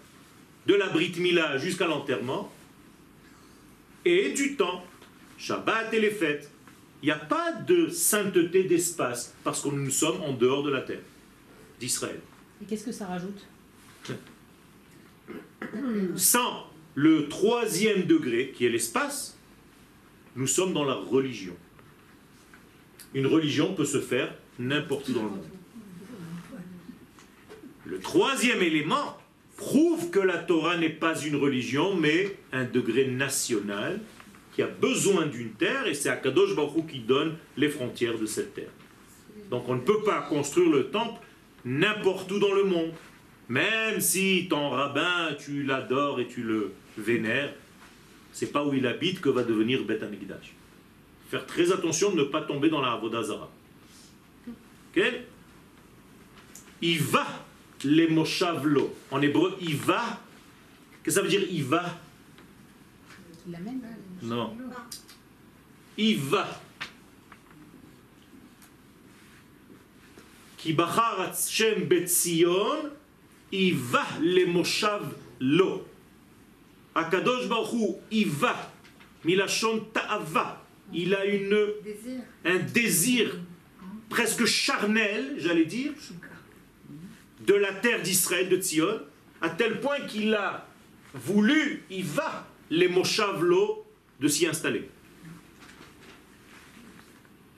[0.67, 2.51] de la Brit Mila jusqu'à l'enterrement,
[4.03, 4.85] et du temps,
[5.37, 6.51] Shabbat et les fêtes.
[7.05, 10.81] Il n'y a pas de sainteté d'espace, parce que nous sommes en dehors de la
[10.81, 11.03] terre,
[11.79, 12.19] d'Israël.
[12.59, 13.45] Et qu'est-ce que ça rajoute
[16.15, 16.65] Sans
[16.95, 19.37] le troisième degré, qui est l'espace,
[20.35, 21.53] nous sommes dans la religion.
[23.13, 25.49] Une religion peut se faire n'importe où dans le monde.
[27.85, 29.15] Le troisième élément
[29.57, 34.01] prouve que la Torah n'est pas une religion, mais un degré national
[34.55, 38.25] qui a besoin d'une terre, et c'est Akadosh Baruch Hu qui donne les frontières de
[38.25, 38.71] cette terre.
[39.51, 41.19] Donc on ne peut pas construire le temple
[41.65, 42.93] n'importe où dans le monde.
[43.49, 47.53] Même si ton rabbin, tu l'adores et tu le vénères,
[48.31, 50.53] c'est pas où il habite que va devenir Beth Amikdash.
[51.29, 53.51] Faire très attention de ne pas tomber dans la Avodazara.
[54.47, 55.03] Ok?
[56.81, 57.25] Il va
[57.83, 58.95] les moshavlo.
[59.11, 59.77] En hébreu, il.
[59.77, 61.65] Qu'est-ce que ça veut dire il
[63.45, 63.81] Il l'amène
[64.21, 64.55] Non.
[65.97, 66.61] Il va.
[70.57, 72.89] Ki bachar Hashem betzion,
[73.51, 75.87] il va les moshav lo.
[76.95, 78.71] Akadosh Baruch il va.
[79.23, 80.61] Milachon ta'ava.
[80.93, 82.21] Il a une, Désir.
[82.45, 83.35] un désir
[84.09, 85.91] presque charnel, j'allais dire,
[87.45, 89.01] de la terre d'Israël, de Tzion,
[89.41, 90.67] à tel point qu'il a
[91.13, 93.84] voulu, il va, les Moshavlo,
[94.19, 94.89] de s'y installer.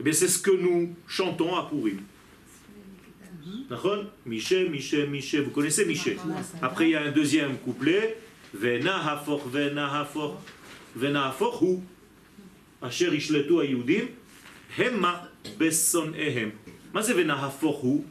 [0.03, 1.99] Eh Et c'est ce que nous chantons à Pourim.
[3.69, 6.17] Vous connaissez Miché?
[6.61, 8.17] Après, il y a un deuxième couplet.
[8.53, 10.41] Vena hafor, vena hafor,
[10.95, 11.79] vena hafor hu.
[12.81, 14.07] Asher ishletu ayudim,
[14.77, 16.51] hemma besson ehem.
[16.93, 18.05] Mais vena hafor hu?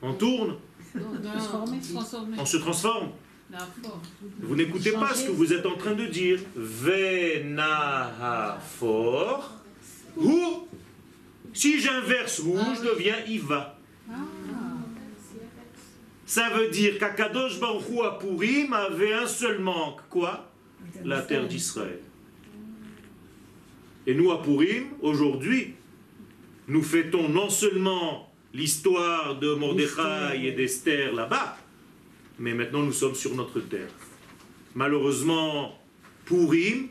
[0.00, 0.56] On tourne?
[2.38, 3.10] On se transforme.
[4.40, 6.40] Vous n'écoutez pas ce que vous êtes en train de dire.
[6.54, 7.54] Venahafor
[10.20, 10.66] hu.
[11.54, 13.78] Si j'inverse hu, je deviens Iva.
[16.26, 20.00] Ça veut dire qu'Akadosh Baruch Hu à Purim avait un seul manque.
[20.10, 20.50] Quoi?
[21.02, 22.00] La terre d'Israël.
[24.06, 24.42] Et nous à
[25.00, 25.74] aujourd'hui,
[26.66, 31.56] nous fêtons non seulement l'histoire de Mordechai et d'Esther là-bas,
[32.38, 33.90] mais maintenant nous sommes sur notre terre.
[34.74, 35.78] Malheureusement,
[36.24, 36.88] Purim,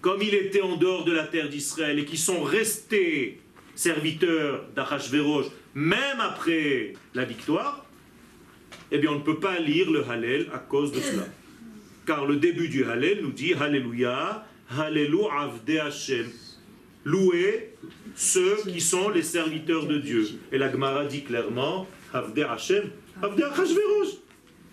[0.00, 3.40] comme il était en dehors de la terre d'Israël et qui sont restés
[3.74, 7.86] serviteurs d'Achashverosh, même après la victoire,
[8.90, 11.26] eh bien on ne peut pas lire le Hallel à cause de cela.
[12.06, 14.44] Car le début du Hallel nous dit Alléluia,
[14.76, 16.26] Hallelu Avde Hashem.
[17.04, 17.74] Louez
[18.14, 20.26] ceux qui sont les serviteurs de Dieu.
[20.52, 22.90] Et la Gemara dit clairement Avde Hashem,
[23.22, 24.16] Achashverosh.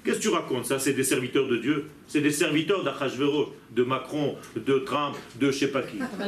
[0.04, 1.86] Qu'est-ce que tu racontes Ça, c'est des serviteurs de Dieu.
[2.08, 5.98] C'est des serviteurs d'Achashverosh, de Macron, de Trump, de je sais pas qui.
[5.98, 6.26] Bah, bah,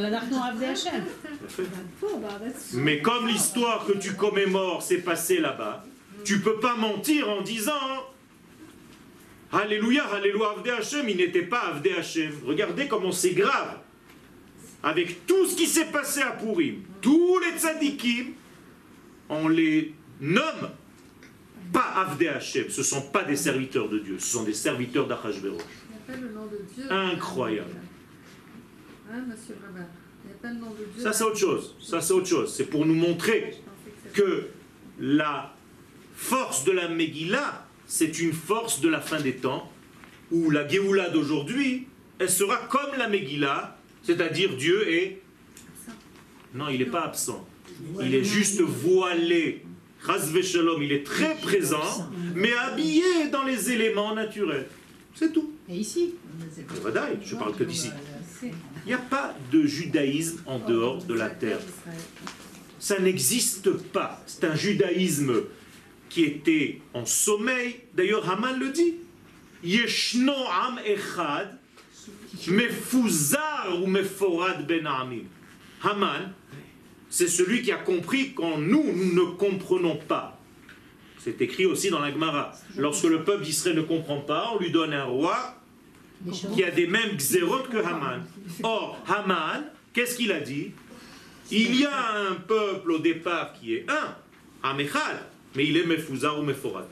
[2.74, 5.84] Mais comme l'histoire que tu commémores s'est passée là-bas,
[6.24, 8.00] tu peux pas mentir en disant hein,
[9.52, 12.32] Alléluia, Alléluia, Avdé Hachem, il n'était pas Avdé Hachem.
[12.44, 13.78] Regardez comment c'est grave.
[14.82, 18.32] Avec tout ce qui s'est passé à Purim, tous les tzadikim,
[19.28, 20.70] on les nomme
[21.72, 22.68] pas Avdé Hashem.
[22.70, 25.62] Ce ne sont pas des serviteurs de Dieu, ce sont des serviteurs d'Achashverosh.
[26.90, 27.70] Incroyable.
[29.12, 29.88] Hein, monsieur Rabat
[30.24, 31.02] Il n'y a pas le nom de Dieu.
[31.02, 31.76] Ça, c'est autre chose.
[31.80, 32.54] Ça, c'est autre chose.
[32.54, 33.54] C'est pour nous montrer
[34.12, 34.48] que
[34.98, 35.54] la
[36.14, 39.70] force de la Megillah, c'est une force de la fin des temps,
[40.30, 41.86] où la Géoula d'aujourd'hui,
[42.18, 45.20] elle sera comme la Megillah, c'est-à-dire Dieu est...
[46.54, 47.46] Non, il n'est pas absent.
[48.00, 49.64] Il est juste voilé.
[50.42, 54.66] Shalom, il est très présent, mais habillé dans les éléments naturels.
[55.14, 55.52] C'est tout.
[55.68, 56.14] Et ici
[57.24, 57.90] je parle que d'ici.
[58.40, 58.52] c'est-
[58.84, 61.58] Il n'y a pas de judaïsme en dehors de la terre.
[62.78, 64.22] Ça n'existe pas.
[64.26, 65.42] C'est un judaïsme
[66.08, 67.80] qui était en sommeil.
[67.94, 68.94] D'ailleurs, Haman le dit.
[69.62, 71.58] Yeshno am echad,
[72.48, 74.86] mefuzar ou meforad ben.
[75.82, 76.32] Haman,
[77.10, 80.38] c'est celui qui a compris quand nous, nous ne comprenons pas.
[81.18, 82.52] C'est écrit aussi dans la Gemara.
[82.76, 85.56] Lorsque le peuple d'Israël ne comprend pas, on lui donne un roi
[86.54, 88.24] qui a des mêmes xérotes que Haman.
[88.62, 90.70] Or, Haman, qu'est-ce qu'il a dit?
[91.50, 94.16] Il y a un peuple au départ qui est un,
[94.62, 96.86] Amechal, mais il est Mefuzar ou Meforat.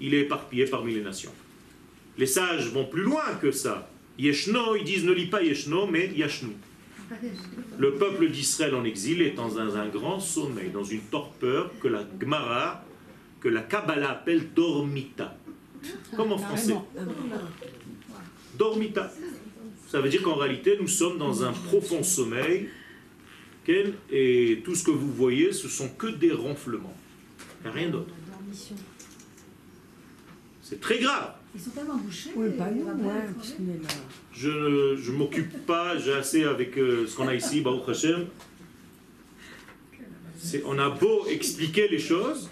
[0.00, 1.32] Il est éparpillé parmi les nations.
[2.18, 3.88] Les sages vont plus loin que ça.
[4.18, 6.56] Yeshno, ils disent ne lis pas Yeshno, mais Yashnu.
[7.78, 11.88] Le peuple d'Israël en exil est dans un, un grand sommeil, dans une torpeur que
[11.88, 12.84] la Gemara,
[13.40, 15.36] que la Kabbalah appelle Dormita.
[16.16, 16.74] Comme en français.
[18.56, 19.10] Dormita.
[19.88, 22.68] Ça veut dire qu'en réalité, nous sommes dans un profond sommeil.
[24.10, 26.96] Et tout ce que vous voyez, ce sont que des ronflements.
[27.60, 28.12] Il n'y a rien d'autre.
[30.62, 31.34] C'est très grave.
[31.54, 32.30] Ils sont tellement bouchés.
[32.36, 33.74] Oui, pas nous, ouais.
[34.32, 34.48] Je
[35.10, 38.26] ne m'occupe pas, j'ai assez avec euh, ce qu'on a ici, Baruch Hashem.
[40.38, 42.48] C'est- On a beau expliquer les choses,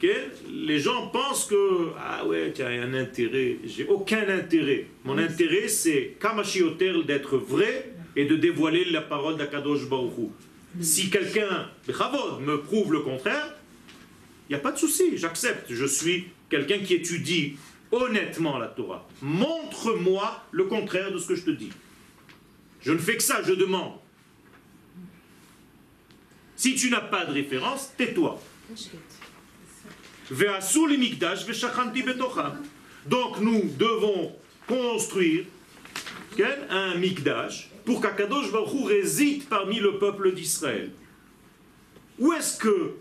[0.00, 0.10] Ken,
[0.50, 3.58] les gens pensent que, ah ouais, tu as un intérêt.
[3.66, 4.86] J'ai aucun intérêt.
[5.04, 10.82] Mon intérêt, c'est, Kamashioter, d'être vrai et de dévoiler la parole d'Akadosh Baruch Hu.
[10.82, 13.54] Si quelqu'un, Bechavod, me prouve le contraire,
[14.48, 15.66] il n'y a pas de souci, j'accepte.
[15.70, 17.56] Je suis quelqu'un qui étudie
[17.92, 19.06] honnêtement la Torah.
[19.22, 21.70] Montre-moi le contraire de ce que je te dis.
[22.82, 23.94] Je ne fais que ça, je demande.
[26.56, 28.40] Si tu n'as pas de référence, tais-toi.
[33.06, 35.44] Donc nous devons construire
[36.70, 40.92] un mikdash pour qu'Akadosh Baruch réside parmi le peuple d'Israël.
[42.18, 42.94] Où est-ce que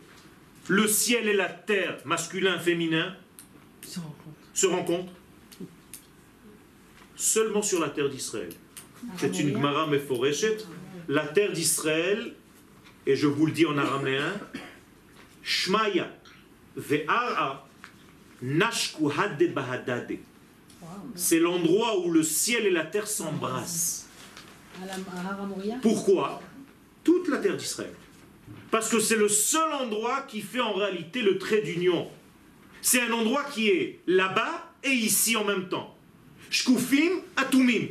[0.68, 3.16] le ciel et la terre, masculin, féminin,
[4.54, 4.84] se rencontrent.
[4.84, 5.14] se rencontrent
[7.16, 8.50] Seulement sur la terre d'Israël.
[9.18, 10.58] C'est une Gemara Meforeshet.
[11.10, 12.34] La terre d'Israël,
[13.06, 14.34] et je vous le dis en araméen,
[15.44, 16.10] Shmaya
[16.78, 17.68] ve'ara
[18.42, 20.18] nashku hadde bahadade.
[21.16, 24.08] C'est l'endroit où le ciel et la terre s'embrassent.
[25.82, 26.42] Pourquoi?
[27.04, 27.94] Toute la terre d'Israël.
[28.72, 32.10] Parce que c'est le seul endroit qui fait en réalité le trait d'union.
[32.82, 35.98] C'est un endroit qui est là-bas et ici en même temps.
[36.50, 37.90] Shkufim, atumim.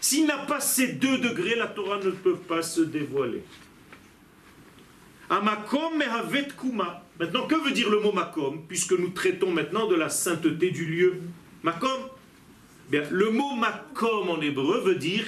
[0.00, 3.42] S'il n'a pas ces deux degrés, la Torah ne peut pas se dévoiler.
[5.28, 7.04] Amakom mehavet kuma.
[7.18, 10.86] Maintenant, que veut dire le mot makom, puisque nous traitons maintenant de la sainteté du
[10.86, 11.20] lieu?
[11.62, 12.08] Makom
[12.88, 15.26] Bien, le mot makom en hébreu veut dire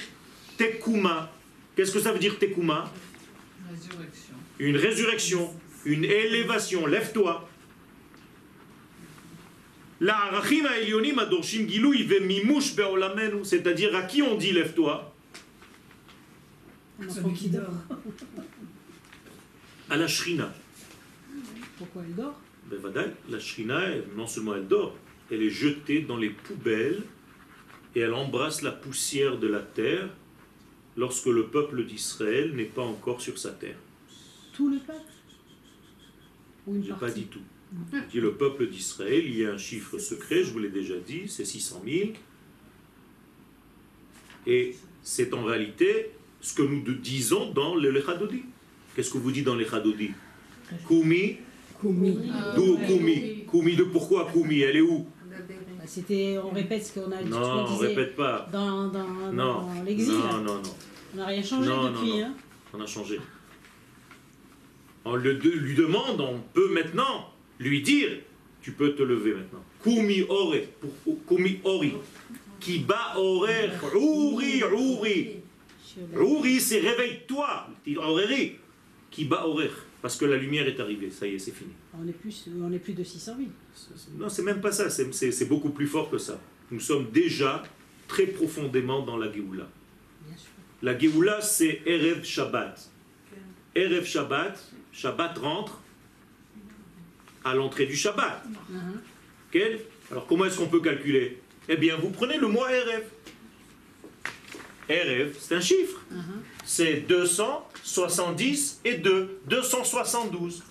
[0.57, 1.31] tekuma.
[1.75, 2.91] Qu'est-ce que ça veut dire tekuma?
[3.69, 4.35] Résurrection.
[4.57, 5.53] Une résurrection,
[5.85, 6.87] une élévation.
[6.87, 7.47] Lève-toi.
[10.01, 13.45] La arachim ha'elyonim adorshim gilui ve'mimush be'olamenu.
[13.45, 15.13] C'est-à-dire à qui on dit lève-toi
[16.99, 17.69] Un enfant Celui qui dort.
[19.91, 20.51] À la shrina.
[21.77, 22.39] Pourquoi elle dort?
[22.65, 23.79] Ben vadaï, la shrina,
[24.15, 24.95] non seulement elle dort,
[25.29, 27.03] elle est jetée dans les poubelles
[27.95, 30.09] et elle embrasse la poussière de la terre
[30.97, 33.77] lorsque le peuple d'Israël n'est pas encore sur sa terre.
[34.53, 35.11] Tout le peuple?
[36.65, 37.41] Ou une pas dit tout.
[38.11, 41.27] Dit le peuple d'Israël, il y a un chiffre secret, je vous l'ai déjà dit,
[41.27, 42.09] c'est 600 000.
[44.47, 46.11] Et c'est en réalité
[46.41, 48.43] ce que nous disons dans le Lechadodi.
[48.95, 50.11] Qu'est-ce que vous dites dans le Lechadodi
[50.87, 51.37] Kumi,
[51.79, 52.17] Koumi.
[52.55, 55.07] d'où Kumi Kumi de pourquoi Kumi Elle est où?
[55.85, 58.47] C'était, on répète ce qu'on a Non, ce qu'on on répète pas.
[58.51, 60.13] dans, dans, Non, dans l'exil.
[60.13, 60.75] non, non, non.
[61.13, 62.19] On n'a rien changé Non, non, depuis.
[62.19, 62.25] non.
[62.27, 62.33] Hein.
[62.73, 63.19] On a changé.
[65.03, 67.30] On le lui demande, on peut maintenant
[67.61, 68.09] lui dire,
[68.61, 69.63] tu peux te lever maintenant.
[69.83, 70.57] Kumi ore,
[71.27, 71.93] kumi ori.
[72.59, 75.37] Kiba orer, ouri, ouri.
[76.15, 77.67] Ouri, c'est réveille-toi.
[77.97, 78.55] Oreri.
[79.09, 79.71] Kiba orer.
[80.01, 81.71] Parce que la lumière est arrivée, ça y est, c'est fini.
[81.99, 83.49] On est plus, on est plus de 600 000.
[84.17, 86.39] Non, c'est même pas ça, c'est- beaucoup plus fort que ça.
[86.71, 87.61] Nous sommes déjà
[88.07, 89.67] très profondément dans la Géoula.
[90.81, 92.89] La Géoula, c'est Erev Shabbat.
[93.75, 95.80] Erev Shabbat, Shabbat rentre
[97.43, 98.43] à l'entrée du Shabbat.
[100.11, 101.41] Alors comment est-ce qu'on peut calculer?
[101.69, 103.03] Eh bien, vous prenez le mois Erev.
[104.89, 106.01] Erev, c'est un chiffre.
[106.65, 110.63] C'est 270 et 2, 272.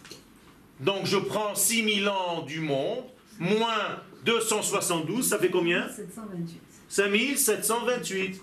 [0.81, 3.05] Donc je prends 6000 ans du monde,
[3.39, 5.89] moins 272, ça fait combien?
[5.89, 6.61] 728.
[6.89, 8.43] 5728.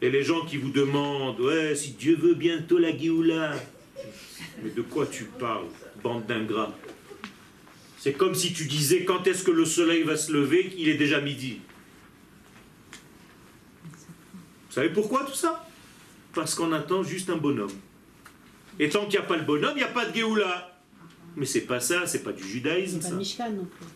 [0.00, 3.52] Et les gens qui vous demandent, ouais, si Dieu veut bientôt la Géoula.
[4.62, 5.66] Mais de quoi tu parles,
[6.02, 6.72] bande d'ingrats?
[7.98, 10.96] C'est comme si tu disais quand est-ce que le soleil va se lever, qu'il est
[10.96, 11.60] déjà midi.
[14.68, 15.67] Vous savez pourquoi tout ça?
[16.38, 17.72] Parce qu'on attend juste un bonhomme.
[18.78, 20.80] Et tant qu'il n'y a pas le bonhomme, il n'y a pas de Géoula.
[21.34, 23.86] Mais c'est pas ça, c'est pas du judaïsme C'est pas non plus.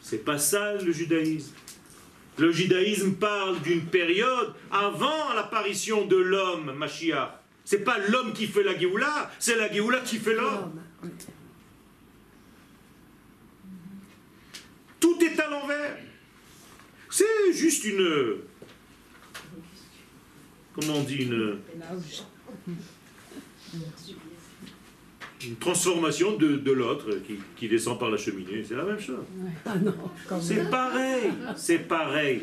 [0.00, 1.52] C'est pas ça le judaïsme.
[2.36, 7.30] Le judaïsme parle d'une période avant l'apparition de l'homme, Mashiach.
[7.64, 10.82] C'est pas l'homme qui fait la Géoula, c'est la Géoula qui fait l'homme.
[14.98, 15.96] Tout est à l'envers.
[17.08, 18.50] C'est juste une.
[20.74, 21.58] Comment on dit une,
[25.44, 28.64] une transformation de, de l'autre qui, qui descend par la cheminée.
[28.66, 29.24] C'est la même chose.
[29.66, 29.74] Ah.
[30.40, 31.30] C'est pareil.
[31.56, 32.42] C'est pareil.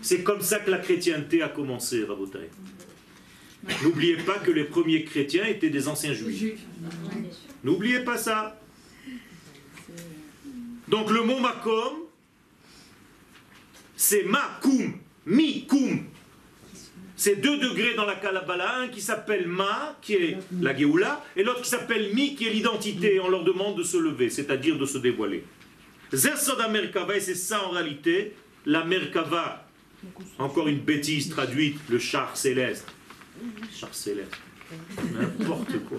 [0.00, 2.50] C'est comme ça que la chrétienté a commencé, Rabotai.
[3.84, 6.36] N'oubliez pas que les premiers chrétiens étaient des anciens juifs.
[6.36, 6.60] Juif.
[7.62, 8.60] N'oubliez pas ça.
[10.88, 12.00] Donc le mot makom,
[13.96, 16.06] c'est makum, mi-kum.
[17.22, 21.44] C'est deux degrés dans la Kalabala, un qui s'appelle ma, qui est la Géoula, et
[21.44, 23.20] l'autre qui s'appelle mi, qui est l'identité.
[23.20, 25.44] On leur demande de se lever, c'est-à-dire de se dévoiler.
[26.12, 28.34] Zesoda Merkava, et c'est ça en réalité,
[28.66, 29.68] la Merkava.
[30.36, 32.88] Encore une bêtise traduite, le char céleste.
[33.72, 34.34] Char céleste.
[35.14, 35.98] N'importe quoi.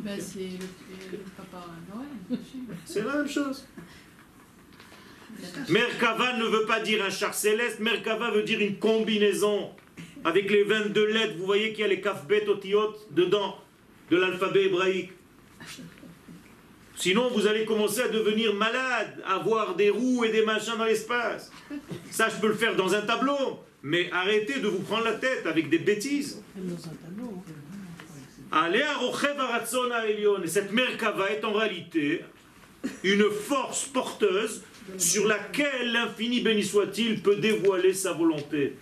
[0.00, 0.58] Ben, c'est
[1.12, 2.40] le, papa Noël.
[2.84, 3.64] C'est la même chose.
[5.68, 9.70] Merkava ne veut pas dire un char céleste, Merkava veut dire une combinaison.
[10.24, 13.56] Avec les 22 lettres, vous voyez qu'il y a les kafbet otiot dedans,
[14.10, 15.12] de l'alphabet hébraïque.
[16.96, 20.84] Sinon, vous allez commencer à devenir malade, à voir des roues et des machins dans
[20.84, 21.52] l'espace.
[22.10, 23.60] Ça, je peux le faire dans un tableau.
[23.84, 26.42] Mais arrêtez de vous prendre la tête avec des bêtises.
[28.50, 30.42] Allez à Rochev Aratzon Elion.
[30.42, 32.24] Et cette Merkava est en réalité
[33.04, 34.64] une force porteuse
[34.96, 38.76] sur laquelle l'infini béni soit-il peut dévoiler sa volonté.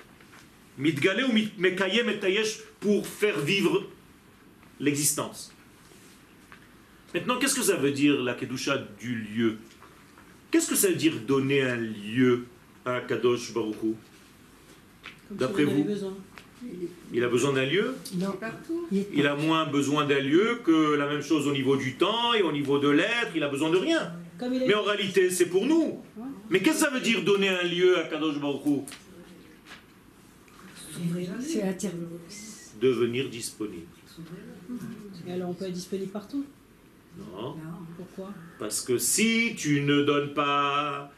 [0.78, 3.86] Mitgale ou Mekayem et Tayesh pour faire vivre
[4.78, 5.52] l'existence.
[7.14, 9.56] Maintenant, qu'est-ce que ça veut dire la Kedusha du lieu?
[10.50, 12.44] Qu'est-ce que ça veut dire donner un lieu
[12.84, 13.94] à Kadosh Baruch Hu?
[15.28, 15.86] Comme D'après vous.
[17.12, 17.94] Il a besoin d'un lieu?
[18.14, 18.32] Non.
[18.32, 18.86] Partout.
[18.90, 22.42] Il a moins besoin d'un lieu que la même chose au niveau du temps et
[22.42, 24.12] au niveau de l'être, il a besoin de rien.
[24.40, 26.02] Mais en réalité, c'est pour nous.
[26.50, 28.80] Mais qu'est-ce que ça veut dire donner un lieu à Kadosh Baruch Hu?
[31.40, 31.94] C'est attiré.
[32.80, 33.86] Devenir disponible.
[35.26, 36.44] Et alors on peut être disponible partout?
[37.18, 37.57] Non.
[37.97, 38.32] Pourquoi?
[38.59, 41.11] Parce que si tu ne donnes pas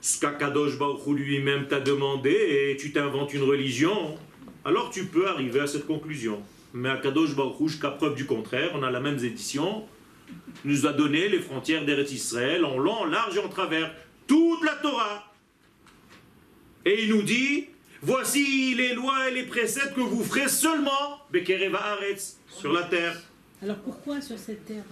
[0.00, 4.16] ce qu'Akadosh Baruch Hu lui-même t'a demandé et tu t'inventes une religion,
[4.64, 6.42] alors tu peux arriver à cette conclusion.
[6.72, 9.84] Mais Akadosh Baruch Hu, jusqu'à preuve du contraire, on a la même édition,
[10.64, 13.94] nous a donné les frontières d'Eretz Israël en long, en large et en travers,
[14.26, 15.32] toute la Torah.
[16.84, 17.66] Et il nous dit,
[18.02, 23.16] voici les lois et les préceptes que vous ferez seulement, Bekereva Haaretz, sur la terre,
[23.62, 24.84] Alors pourquoi sur cette terre?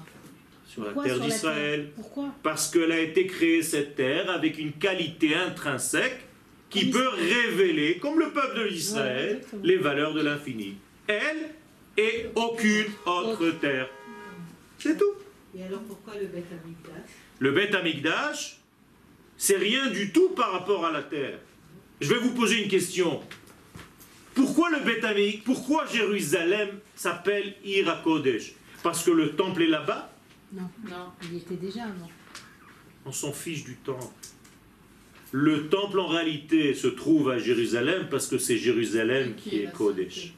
[0.66, 1.90] Sur la terre d'Israël.
[1.96, 2.34] Pourquoi?
[2.42, 6.20] Parce qu'elle a été créée, cette terre, avec une qualité intrinsèque
[6.68, 9.62] qui Comme peut révéler, comme le peuple de Ouais, l'Israël, exactement.
[9.64, 10.74] les valeurs de l'infini.
[11.06, 11.50] Elle
[11.96, 13.88] et aucune autre terre.
[14.78, 15.14] C'est tout.
[15.56, 17.10] Et alors pourquoi le bête Amikdash?
[17.38, 18.58] Le Beth Amikdash,
[19.38, 21.38] c'est rien du tout par rapport à la terre.
[22.00, 23.20] Je vais vous poser une question.
[24.34, 30.12] Pourquoi le Beth pourquoi Jérusalem s'appelle Ir Kodesh Parce que le temple est là-bas?
[30.52, 31.12] Non, Non.
[31.22, 32.10] il y était déjà avant.
[33.06, 34.04] On s'en fiche du temple.
[35.32, 39.70] Le temple en réalité se trouve à Jérusalem parce que c'est Jérusalem qui est la
[39.70, 40.34] Kodesh.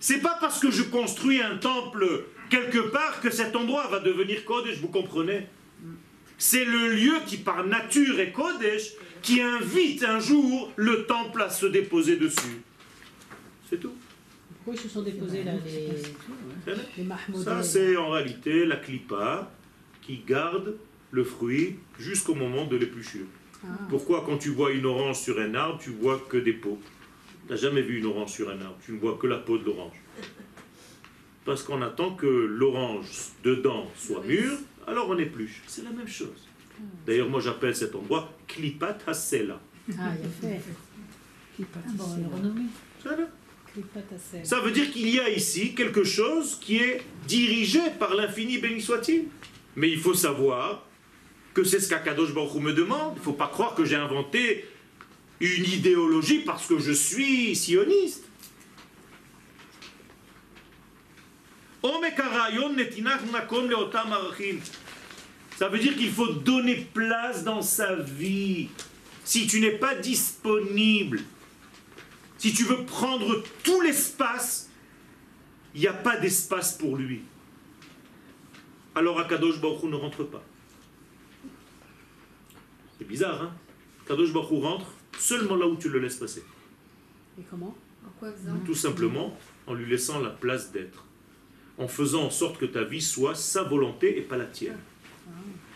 [0.00, 4.44] C'est pas parce que je construis un temple quelque part que cet endroit va devenir
[4.44, 5.46] Kodesh, vous comprenez?
[6.38, 8.92] C'est le lieu qui par nature est Kodesh
[9.22, 12.62] qui invite un jour le temple à se déposer dessus.
[13.68, 13.92] C'est tout.
[14.56, 15.52] Pourquoi ils se sont déposés là,
[16.66, 19.50] les, Ça, c'est en réalité la clipa
[20.02, 20.76] qui garde
[21.10, 23.26] le fruit jusqu'au moment de l'épluchure.
[23.64, 23.68] Ah.
[23.88, 26.78] Pourquoi quand tu vois une orange sur un arbre, tu vois que des peaux?
[27.46, 29.58] Tu n'as jamais vu une orange sur un arbre, tu ne vois que la peau
[29.58, 29.96] de l'orange.
[31.44, 33.08] Parce qu'on attend que l'orange
[33.42, 35.62] dedans soit mûre, alors on épluche.
[35.66, 36.47] C'est la même chose.
[37.06, 39.60] D'ailleurs, moi j'appelle cet endroit Klipat Hasela.
[39.98, 40.60] Ah, il a fait.
[41.60, 42.62] Ah bon, on est renommé.
[43.72, 44.46] Klipat Hassel.
[44.46, 48.80] Ça veut dire qu'il y a ici quelque chose qui est dirigé par l'infini, béni
[48.80, 49.26] soit-il.
[49.76, 50.84] Mais il faut savoir
[51.54, 53.14] que c'est ce qu'Akadosh Baruch Hu me demande.
[53.16, 54.64] Il ne faut pas croire que j'ai inventé
[55.40, 58.24] une idéologie parce que je suis sioniste.
[65.58, 68.68] Ça veut dire qu'il faut donner place dans sa vie.
[69.24, 71.18] Si tu n'es pas disponible,
[72.36, 74.70] si tu veux prendre tout l'espace,
[75.74, 77.22] il n'y a pas d'espace pour lui.
[78.94, 80.44] Alors Akadosh Baruch Hu ne rentre pas.
[82.96, 83.52] C'est bizarre, hein?
[84.04, 84.86] Akadosh Baruch Hu rentre
[85.18, 86.44] seulement là où tu le laisses passer.
[87.36, 87.76] Et comment?
[88.06, 88.56] En quoi faisant?
[88.64, 89.36] Tout simplement
[89.66, 91.04] en lui laissant la place d'être.
[91.78, 94.78] En faisant en sorte que ta vie soit sa volonté et pas la tienne.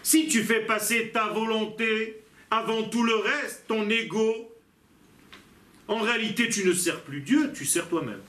[0.03, 4.51] Si tu fais passer ta volonté avant tout le reste, ton ego,
[5.89, 8.21] en réalité tu ne sers plus Dieu, tu sers toi-même.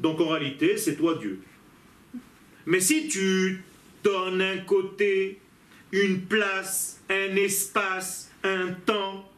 [0.00, 1.40] Donc en réalité, c'est toi Dieu.
[2.66, 3.62] Mais si tu
[4.02, 5.38] donnes un côté,
[5.92, 9.30] une place, un espace, un temps,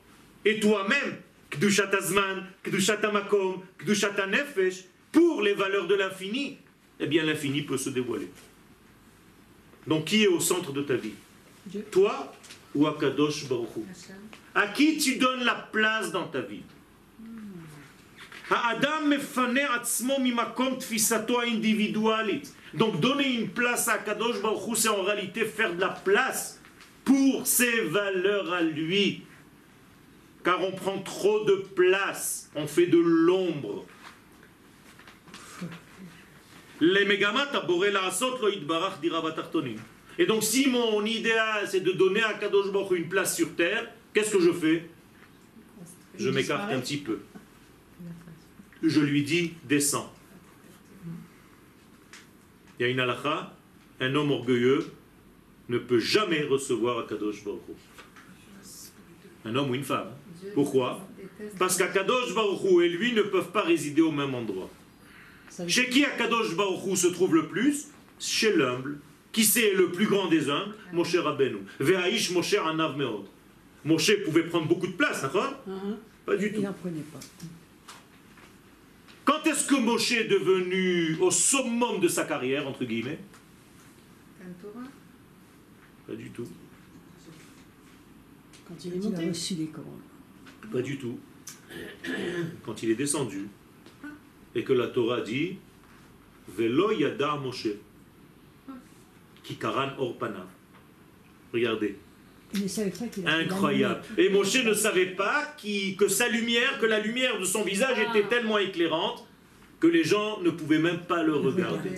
[0.45, 1.17] et toi-même,
[1.51, 6.59] Kdushat Azman, Kdushat Amakom, Kdushat Nefesh, pour les valeurs de l'infini,
[7.01, 8.29] eh bien l'infini peut se dévoiler.
[9.87, 11.13] Donc qui est au centre de ta vie?
[11.91, 12.33] Toi
[12.75, 13.69] ou à Kadosh Baruch
[14.55, 16.63] À qui tu donnes la place dans ta vie?
[17.21, 17.63] Hmm.
[22.75, 26.61] Donc donner une place à Kadosh Baruchou, c'est en réalité faire de la place
[27.05, 29.23] pour ses valeurs à lui.
[30.45, 33.87] Car on prend trop de place, on fait de l'ombre.
[40.19, 43.91] Et donc si mon idéal c'est de donner à Kadosh Baruch une place sur terre,
[44.13, 44.89] qu'est-ce que je fais?
[46.19, 47.21] Je m'écarte un petit peu.
[48.83, 50.13] Je lui dis descends.
[52.79, 53.57] Il y a une halakha,
[54.01, 54.93] un homme orgueilleux
[55.69, 57.73] ne peut jamais recevoir Akadosh Baruch Hu.
[59.45, 60.11] Un homme ou une femme.
[60.55, 61.01] Pourquoi?
[61.59, 64.71] Parce qu'Akadosh Baruch et lui ne peuvent pas résider au même endroit.
[65.67, 67.89] Chez qui Akadosh Baruch se trouve le plus?
[68.19, 68.99] Chez l'humble.
[69.33, 71.59] Qui c'est le plus grand des humbles Moshe Rabbeinu.
[71.81, 73.25] Ve'aish Moshe Anav Meod.
[73.85, 75.55] Moshe pouvait prendre beaucoup de place, d'accord?
[75.69, 76.59] Hein, Pas du tout.
[76.61, 77.19] Il n'en prenait pas.
[79.25, 83.19] Quand est-ce que Moshe est devenu au summum de sa carrière, entre guillemets?
[86.07, 86.47] Pas du tout.
[88.69, 89.29] Quand il est Il a monté.
[89.29, 90.01] reçu les commandes.
[90.73, 91.19] Pas du tout.
[92.65, 93.49] Quand il est descendu
[94.55, 95.57] et que la Torah dit
[96.49, 97.69] Velo yada Moshe
[99.45, 100.47] Kikaran Orpana.
[101.53, 101.99] Regardez,
[102.55, 104.03] Il ne savait pas qu'il avait incroyable.
[104.19, 107.99] Et Moshe ne savait pas qui- que sa lumière, que la lumière de son visage
[107.99, 109.27] était tellement éclairante
[109.81, 111.91] que les gens ne pouvaient même pas le regarder.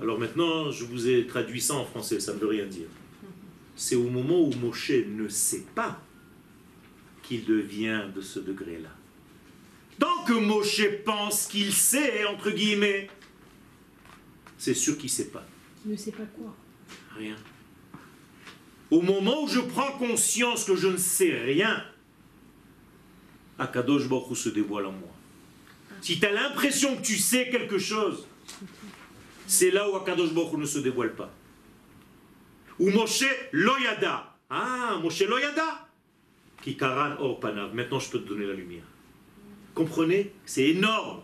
[0.00, 2.88] Alors maintenant, je vous ai traduit ça en français, ça ne veut rien dire.
[3.76, 6.00] C'est au moment où Moshe ne sait pas
[7.22, 8.88] qu'il devient de ce degré-là.
[9.98, 13.08] Tant que Moshe pense qu'il sait, entre guillemets,
[14.58, 15.46] c'est sûr qu'il ne sait pas.
[15.84, 16.54] Ne sait pas quoi.
[17.16, 17.36] Rien.
[18.90, 21.82] Au moment où je prends conscience que je ne sais rien,
[23.58, 25.08] Akadosh Baruch se dévoile en moi.
[26.00, 28.26] Si tu as l'impression que tu sais quelque chose,
[29.46, 31.32] c'est là où Akadosh Baruch ne se dévoile pas.
[32.78, 34.36] Ou Moshe Loyada.
[34.50, 35.88] Ah, Moshe Loyada.
[36.62, 37.74] Qui karan or panav.
[37.74, 38.84] Maintenant, je peux te donner la lumière.
[39.74, 40.32] Comprenez?
[40.44, 41.22] C'est énorme.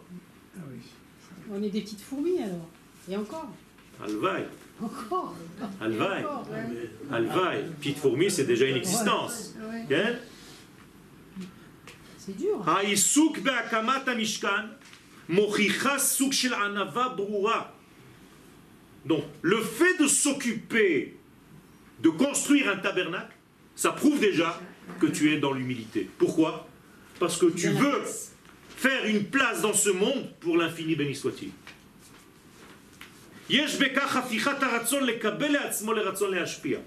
[0.56, 0.80] Ah oui.
[1.50, 2.68] On est des petites fourmis alors.
[3.10, 3.50] Et encore.
[4.03, 4.45] Alvaï.
[4.81, 5.35] Encore
[5.79, 6.23] Alvaï.
[6.23, 6.89] Ouais.
[7.11, 7.63] Alvaï.
[7.79, 9.53] Petite fourmi, c'est déjà une existence.
[9.59, 9.85] Ouais.
[9.89, 10.13] כן?
[12.17, 12.63] C'est dur.
[12.65, 14.65] העיסוק בהקמת המשכן
[15.29, 17.61] מוכיחה סוג של ענווה ברורה.
[19.05, 21.17] Donc, le fait de s'occuper
[22.01, 23.35] de construire un tabernacle,
[23.75, 24.59] ça prouve déjà
[24.99, 26.09] que tu es dans l'humilité.
[26.17, 26.67] Pourquoi
[27.19, 28.01] Parce que tu veux
[28.77, 31.51] faire une place dans ce monde pour l'infini béni soit-il.
[33.49, 36.79] יש בכך הפיכת הרצון לקבל לעצמו לרצון להשפיע.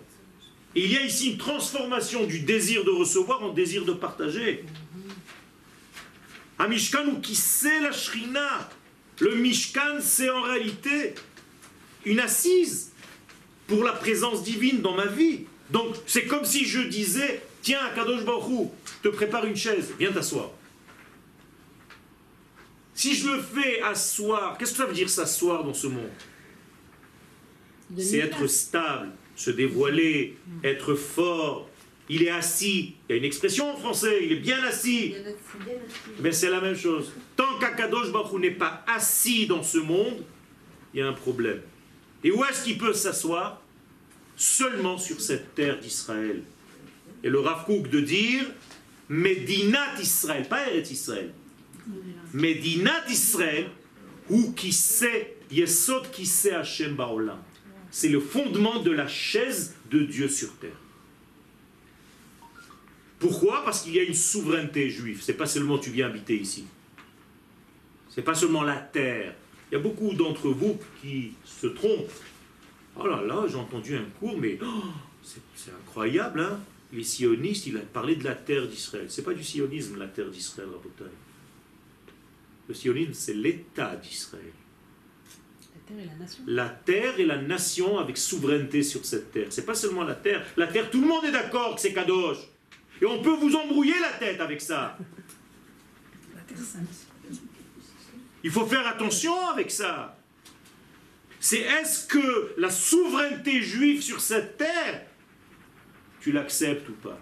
[0.74, 4.62] Et il y a ici une transformation du désir de recevoir en désir de partager.
[6.68, 8.68] Mishkan ou qui c'est la Shrina
[9.20, 11.14] Le Mishkan, c'est en réalité
[12.04, 12.92] une assise
[13.66, 15.46] pour la présence divine dans ma vie.
[15.70, 18.68] Donc, c'est comme si je disais Tiens, Kadosh Baruch
[19.02, 20.50] te prépare une chaise, viens t'asseoir.
[22.94, 26.29] Si je le fais asseoir, qu'est-ce que ça veut dire s'asseoir dans ce monde Donner
[27.97, 31.69] C'est être stable, se dévoiler, être fort.
[32.09, 32.95] Il est assis.
[33.07, 35.13] Il y a une expression en français, il est bien assis.
[36.19, 37.13] Mais c'est la même chose.
[37.35, 40.23] Tant qu'Akadosh Baruch n'est pas assis dans ce monde,
[40.93, 41.61] il y a un problème.
[42.23, 43.61] Et où est-ce qu'il peut s'asseoir?
[44.35, 46.43] Seulement sur cette terre d'Israël.
[47.23, 48.45] Et le Rav Kook de dire
[49.07, 51.31] Medinat Israël, pas Eretz Israël.
[52.33, 53.69] Medinat Israël,
[54.29, 57.39] ou qui sait, Yesod qui sait Hashem Baolam.
[57.91, 60.71] C'est le fondement de la chaise de Dieu sur terre.
[63.19, 63.63] Pourquoi?
[63.63, 65.21] Parce qu'il y a une souveraineté juive.
[65.21, 66.65] C'est pas seulement tu viens habiter ici.
[68.09, 69.35] C'est pas seulement la terre.
[69.69, 72.11] Il y a beaucoup d'entre vous qui se trompent.
[72.97, 74.83] Oh là là, j'ai entendu un cours, mais oh,
[75.23, 76.59] c'est incroyable, hein
[76.91, 79.05] Les sionistes, il a parlé de la terre d'Israël.
[79.09, 81.11] C'est pas du sionisme, la terre d'Israël, Rabotai.
[82.67, 84.51] Le sionisme, c'est l'État d'Israël.
[86.47, 87.99] La terre et la nation.
[87.99, 89.47] Avec souveraineté sur cette terre.
[89.49, 90.45] C'est pas seulement la terre.
[90.57, 92.37] La terre, tout le monde est d'accord que c'est Kadosh.
[93.01, 94.97] Et on peut vous embrouiller la tête avec ça.
[96.35, 97.07] La Terre Sainte.
[98.43, 100.17] Il faut faire attention avec ça.
[101.39, 105.05] C'est est-ce que la souveraineté juive sur cette terre,
[106.19, 107.19] tu l'acceptes ou pas?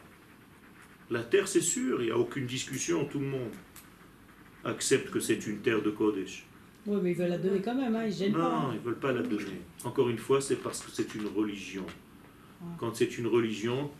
[1.09, 3.53] La terre, c'est sûr, il n'y a aucune discussion, tout le monde
[4.65, 6.45] accepte que c'est une terre de Kodesh.
[6.89, 8.05] Oui, mais ils veulent la donner quand même, hein.
[8.05, 8.39] ils gênent pas.
[8.39, 8.69] Non, hein.
[8.71, 9.61] ils ne veulent pas la donner.
[9.83, 11.85] Encore une fois, c'est parce que c'est une religion.
[12.77, 13.91] Quand c'est une religion,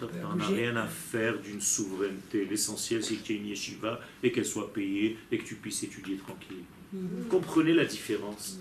[0.00, 2.46] on n'a rien à faire d'une souveraineté.
[2.46, 5.82] L'essentiel, c'est qu'il y ait une yeshiva et qu'elle soit payée et que tu puisses
[5.82, 6.64] étudier tranquille.
[6.92, 7.26] Mhm.
[7.28, 8.58] Comprenez la différence.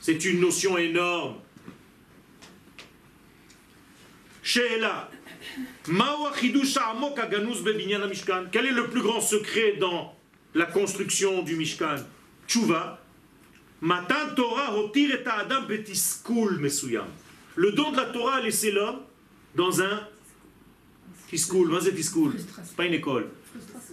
[0.00, 1.36] C'est une notion énorme.
[4.42, 5.08] Sheela.
[8.52, 10.16] Quel est le plus grand secret dans
[10.54, 11.96] la construction du Mishkan?
[12.48, 12.99] Tchouva.
[13.80, 17.06] Matan Torah hotir et betiskul mesuyam.
[17.56, 19.00] Le don de la Torah a laissé l'homme
[19.54, 20.00] dans un
[21.30, 22.34] c'est tiskul.
[22.64, 23.28] C'est pas une école.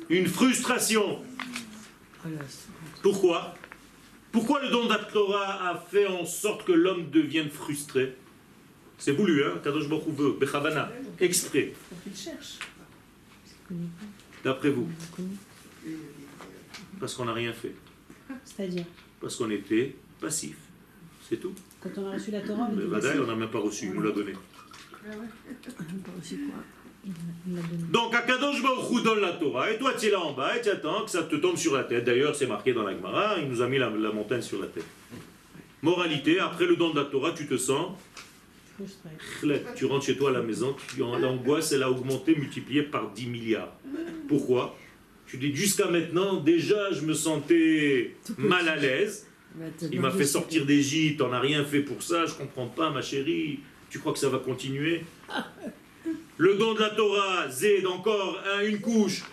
[0.09, 1.19] Une frustration.
[2.23, 2.67] C'est-
[3.01, 3.55] Pourquoi?
[4.31, 8.15] Pourquoi le don de la Torah a fait en sorte que l'homme devienne frustré?
[8.97, 9.59] C'est voulu, hein?
[9.63, 11.73] Kadosh Baruch veut, Bechavana, exprès,
[14.43, 14.89] d'après vous.
[16.99, 17.75] Parce qu'on n'a rien fait.
[18.43, 18.85] C'est-à-dire,
[19.21, 20.55] Parce qu'on était passif.
[21.27, 21.53] C'est tout.
[21.81, 23.21] quand on a reçu la Torah, on Vadaï, passif.
[23.23, 24.33] on n'a même pas reçu, il nous l'a donné.
[24.33, 25.09] Pas
[26.19, 26.63] aussi quoi.
[27.05, 27.83] Il l'a donné.
[27.91, 30.69] Donc, Akadosh Baruch donne la Torah, et toi tu es là en bas, et tu
[30.69, 32.05] attends que ça te tombe sur la tête.
[32.05, 34.67] D'ailleurs, c'est marqué dans la Gemara, il nous a mis la, la montagne sur la
[34.67, 34.85] tête.
[35.81, 37.91] Moralité, après le don de la Torah, tu te sens
[39.75, 43.27] tu rentres chez toi à la maison, tu, l'angoisse elle a augmenté, multipliée par 10
[43.27, 43.73] milliards.
[44.27, 44.77] Pourquoi?
[45.27, 49.27] Tu dis jusqu'à maintenant, déjà je me sentais mal à l'aise.
[49.77, 52.89] te Il m'a fait sortir d'Égypte, on n'a rien fait pour ça, je comprends pas
[52.89, 53.59] ma chérie.
[53.89, 55.03] Tu crois que ça va continuer?
[56.37, 59.23] Le don de la Torah, Zed, encore hein, une couche.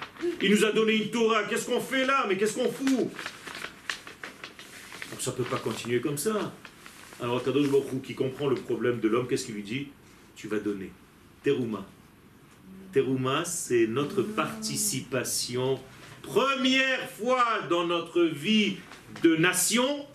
[0.42, 2.24] Il nous a donné une Torah, qu'est-ce qu'on fait là?
[2.28, 3.10] Mais qu'est-ce qu'on fout?
[5.20, 6.52] Ça peut pas continuer comme ça.
[7.20, 9.88] Alors Kadosh Baruch qui comprend le problème de l'homme, qu'est-ce qu'il lui dit?
[10.34, 10.90] Tu vas donner.
[11.42, 11.86] Teruma.
[12.94, 15.80] Teruma, c'est notre participation.
[16.22, 18.76] Première fois dans notre vie
[19.24, 20.06] de nation,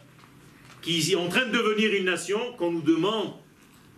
[0.82, 3.34] qui est en train de devenir une nation, qu'on nous demande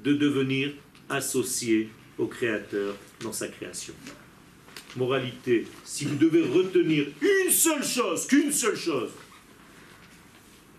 [0.04, 0.74] de devenir
[1.10, 3.94] associé au Créateur dans sa création.
[4.96, 9.12] Moralité, si vous devez retenir une seule chose, qu'une seule chose,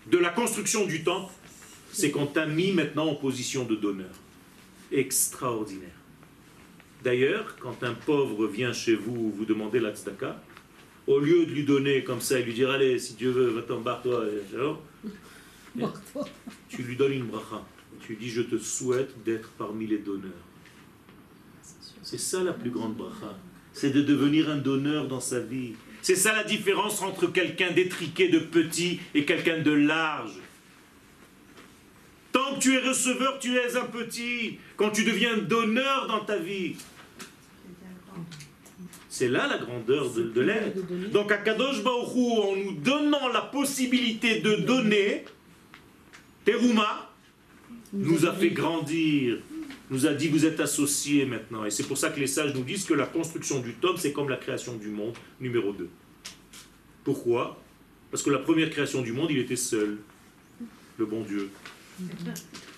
[0.07, 1.31] de la construction du temple,
[1.93, 4.11] c'est qu'on t'a mis maintenant en position de donneur.
[4.91, 6.02] Extraordinaire.
[7.03, 10.41] D'ailleurs, quand un pauvre vient chez vous vous demandez la tzedaka,
[11.05, 13.81] au lieu de lui donner comme ça et lui dire allez, si Dieu veut, va-t'en,
[13.81, 14.23] barre-toi,
[14.53, 14.81] alors.
[16.69, 17.61] Tu lui donnes une bracha.
[17.99, 20.31] Tu lui dis, je te souhaite d'être parmi les donneurs.
[22.03, 23.37] C'est ça la plus grande bracha.
[23.73, 25.73] C'est de devenir un donneur dans sa vie.
[26.01, 30.39] C'est ça la différence entre quelqu'un d'étriqué, de petit et quelqu'un de large.
[32.31, 34.57] Tant que tu es receveur, tu es un petit.
[34.77, 36.75] Quand tu deviens donneur dans ta vie,
[39.13, 41.11] c'est là la grandeur de, de l'être.
[41.11, 45.25] Donc à Kadosh Hu, en nous donnant la possibilité de donner,
[46.43, 47.13] Teruma
[47.93, 49.37] nous a fait grandir,
[49.91, 51.63] nous a dit vous êtes associés maintenant.
[51.63, 54.13] Et c'est pour ça que les sages nous disent que la construction du Tom, c'est
[54.13, 55.87] comme la création du monde, numéro 2.
[57.03, 57.61] Pourquoi?
[58.09, 59.99] Parce que la première création du monde, il était seul,
[60.97, 61.51] le bon Dieu.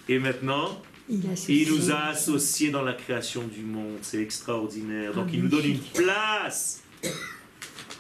[0.10, 3.98] Et maintenant, Il, nous a associés dans la création du monde.
[4.02, 5.14] C'est extraordinaire.
[5.14, 6.82] Donc il nous donne une place.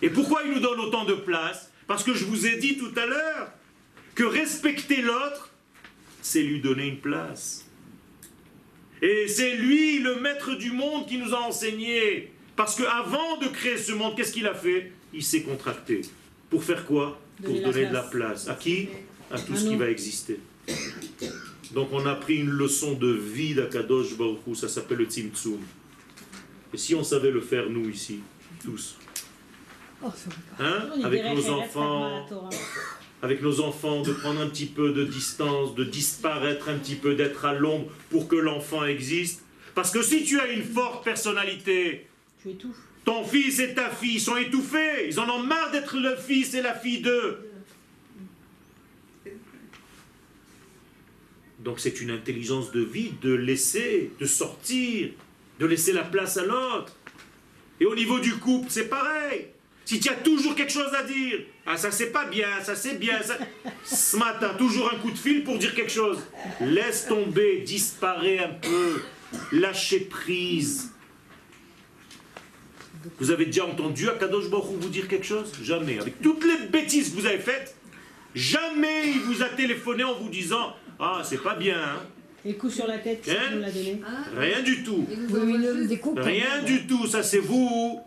[0.01, 1.71] Et pourquoi il nous donne autant de place?
[1.87, 3.51] Parce que je vous ai dit tout à l'heure
[4.15, 5.51] que respecter l'autre,
[6.21, 7.65] c'est lui donner une place.
[9.01, 12.31] Et c'est lui, le maître du monde, qui nous a enseigné.
[12.55, 14.91] Parce qu'avant de créer ce monde, qu'est-ce qu'il a fait?
[15.13, 16.01] Il s'est contracté.
[16.49, 17.19] Pour faire quoi?
[17.43, 18.47] Pour Donner de la place.
[18.47, 18.89] À qui?
[19.29, 20.39] À tout ce qui va exister.
[21.75, 25.59] Donc on a pris une leçon de vie d'Akadosh Baruch Hu, ça s'appelle le Tzimtzum.
[26.73, 28.21] Et si on savait le faire nous ici,
[28.63, 28.95] tous,
[30.03, 30.07] Oh,
[30.59, 32.49] hein, avec nos enfants, Torah.
[33.21, 37.15] avec nos enfants, de prendre un petit peu de distance, de disparaître un petit peu,
[37.15, 39.41] d'être à l'ombre pour que l'enfant existe.
[39.73, 42.07] Parce que si tu as une forte personnalité,
[42.43, 42.75] Tu étouffes.
[43.05, 46.61] ton fils et ta fille sont étouffés, ils en ont marre d'être le fils et
[46.61, 47.44] la fille d'eux.
[51.65, 55.09] Donc c'est une intelligence de vie de laisser, de sortir,
[55.59, 56.95] de laisser la place à l'autre.
[57.79, 59.47] Et au niveau du couple, c'est pareil.
[59.83, 62.99] Si tu as toujours quelque chose à dire, ah ça c'est pas bien, ça c'est
[62.99, 63.19] bien,
[63.83, 66.19] ce matin, toujours un coup de fil pour dire quelque chose.
[66.61, 69.01] Laisse tomber, disparaît un peu,
[69.51, 70.91] lâchez prise.
[73.19, 75.51] Vous avez déjà entendu Akadosh Baruch vous dire quelque chose?
[75.63, 75.99] Jamais.
[75.99, 77.75] Avec toutes les bêtises que vous avez faites,
[78.35, 82.01] jamais il vous a téléphoné en vous disant Ah, c'est pas bien, hein
[82.45, 85.05] Et le coup sur la tête, qui Hein nous l'a donné Ah, Rien du tout.
[86.17, 87.07] Rien du tout.
[87.07, 88.01] Ça, c'est vous.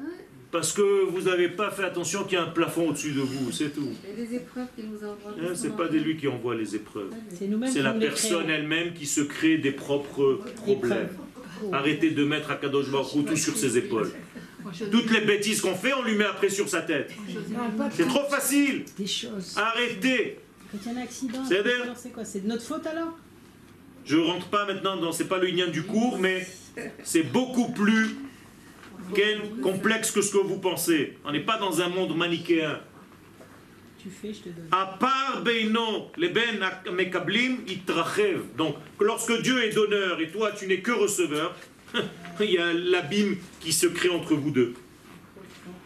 [0.51, 3.53] Parce que vous n'avez pas fait attention qu'il y a un plafond au-dessus de vous,
[3.53, 3.91] c'est tout.
[4.09, 5.33] Et les épreuves qu'il nous envoie.
[5.39, 7.11] Hein, c'est pas de lui qui envoie les épreuves.
[7.39, 11.11] C'est nous-mêmes C'est qui la nous les personne elle-même qui se crée des propres problèmes.
[11.71, 14.11] Arrêtez de mettre Akadosh Baruch Hu tout sur ses épaules.
[14.91, 17.13] Toutes les bêtises qu'on fait, on lui met après sur sa tête.
[17.93, 18.85] C'est trop facile.
[18.99, 19.55] des choses.
[19.57, 20.39] Arrêtez.
[20.71, 21.45] Quand il y a un accident,
[21.97, 23.19] C'est quoi de notre faute alors
[24.05, 26.47] Je rentre pas maintenant dans, c'est pas le lien du cours, mais
[27.03, 28.17] c'est beaucoup plus
[29.63, 31.17] complexe que ce que vous pensez.
[31.25, 32.81] On n'est pas dans un monde manichéen.
[33.99, 34.69] Tu fais, je te donne.
[34.71, 36.61] À part Beino, les Ben
[36.93, 38.43] Mekablim, Itrachev.
[38.57, 41.57] Donc, lorsque Dieu est donneur et toi tu n'es que receveur,
[42.41, 44.75] il y a l'abîme qui se crée entre vous deux.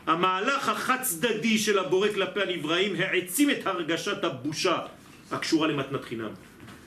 [0.08, 4.78] המהלך החד-צדדי של הבורא כלפי הנבראים העצים את הרגשת הבושה
[5.32, 6.30] הקשורה למתנת חינם.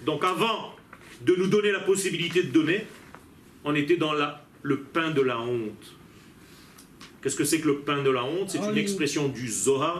[0.06, 0.60] Donc avant
[1.26, 2.80] de nous donner la possibilité de donner,
[3.64, 4.28] on était dans la,
[4.62, 5.86] le pain de la honte.
[7.20, 8.80] Qu'est-ce que c'est que le pain de la honte C'est Oh, une oui.
[8.86, 9.98] expression du Zohar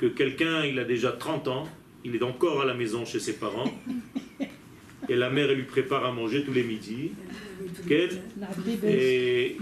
[0.00, 1.66] que quelqu'un, il a déjà 30 ans,
[2.04, 3.72] il est encore à la maison chez ses parents,
[5.08, 7.12] et la mère elle lui prépare à manger tous les midis,
[7.88, 8.86] qu'elle- La bébé.
[8.92, 9.56] et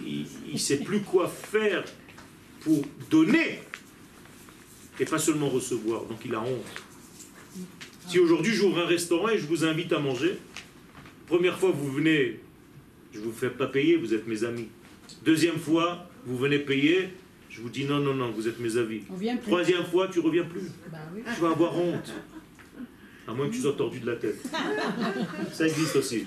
[0.49, 1.85] il ne sait plus quoi faire
[2.62, 3.60] pour donner
[5.00, 6.06] et pas seulement recevoir.
[6.06, 6.84] Donc il a honte.
[8.08, 10.38] Si aujourd'hui j'ouvre un restaurant et je vous invite à manger,
[11.28, 12.40] première fois vous venez,
[13.14, 14.68] je ne vous fais pas payer, vous êtes mes amis.
[15.24, 17.10] Deuxième fois, vous venez payer,
[17.50, 19.04] je vous dis non, non, non, vous êtes mes amis.
[19.44, 20.70] Troisième fois, tu reviens plus.
[20.92, 21.22] Bah oui.
[21.34, 22.14] Tu vas avoir honte.
[23.28, 24.42] À moins que tu sois tordu de la tête.
[25.54, 26.26] Ça existe aussi.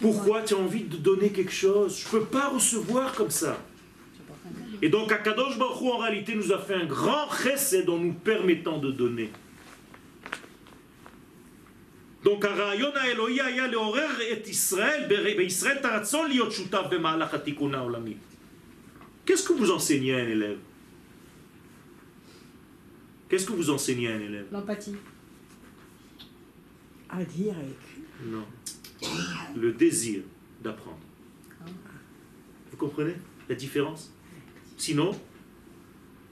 [0.00, 2.00] Pourquoi tu as envie de donner quelque chose?
[2.00, 3.64] Je ne peux pas recevoir comme ça.
[4.81, 8.13] Et donc Akadosh Baruch Hu, en réalité, nous a fait un grand chesed en nous
[8.13, 9.29] permettant de donner.
[12.23, 17.75] Donc הרעיון האלוהי היה לעורר את ישראל, ב- בישראל את הרצון להיות שותף במהלך התיקון
[17.75, 18.17] העולמי.
[19.25, 20.57] Qu'est-ce que vous enseignez à un élève
[23.29, 24.95] Qu'est-ce que vous enseignez à un élève L'empathie.
[27.09, 28.05] À dire et écrire.
[28.25, 28.45] Non.
[29.55, 30.21] Le désir
[30.63, 30.99] d'apprendre.
[32.71, 33.15] Vous comprenez
[33.49, 34.13] la différence
[34.82, 35.12] Sinon,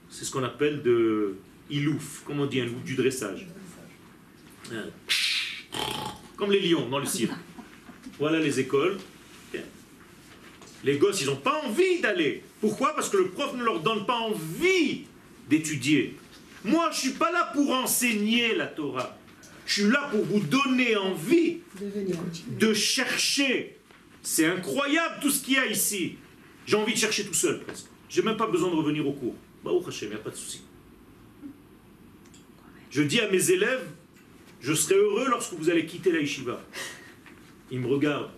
[0.09, 1.37] c'est ce qu'on appelle de
[1.69, 3.47] ilouf, comme on dit, un loup du dressage.
[4.73, 4.89] Euh,
[6.35, 7.31] Comme les lions dans le cirque.
[8.19, 8.97] Voilà les écoles.
[10.83, 12.43] Les gosses, ils n'ont pas envie d'aller.
[12.59, 12.93] Pourquoi?
[12.93, 15.03] Parce que le prof ne leur donne pas envie
[15.49, 16.17] d'étudier.
[16.65, 19.17] Moi, je suis pas là pour enseigner la Torah.
[19.65, 21.59] Je suis là pour vous donner envie
[22.49, 23.77] de chercher.
[24.21, 26.17] C'est incroyable tout ce qu'il y a ici.
[26.65, 27.90] J'ai envie de chercher tout seul presque.
[28.11, 29.35] J'ai même pas besoin de revenir au cours.
[29.63, 30.61] Bah, oh Hachem, il n'y a pas de souci.
[32.89, 33.87] Je dis à mes élèves,
[34.59, 36.61] je serai heureux lorsque vous allez quitter la yeshiva.
[37.71, 38.29] Ils me regardent.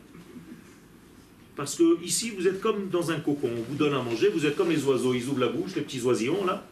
[1.56, 3.50] Parce que ici, vous êtes comme dans un cocon.
[3.52, 5.16] On vous donne à manger, vous êtes comme les oiseaux.
[5.16, 6.68] Ils ouvrent la bouche, les petits oisillons là.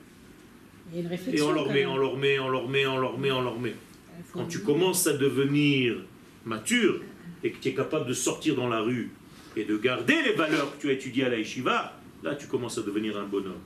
[0.94, 3.60] Et on leur met, on leur met, on leur met, on leur met, on leur
[3.60, 3.74] met.
[4.32, 5.96] Quand tu commences à devenir
[6.46, 7.02] mature
[7.44, 9.10] et que tu es capable de sortir dans la rue
[9.56, 12.78] et de garder les valeurs que tu as étudiées à la yeshiva, là tu commences
[12.78, 13.62] à devenir un bonhomme,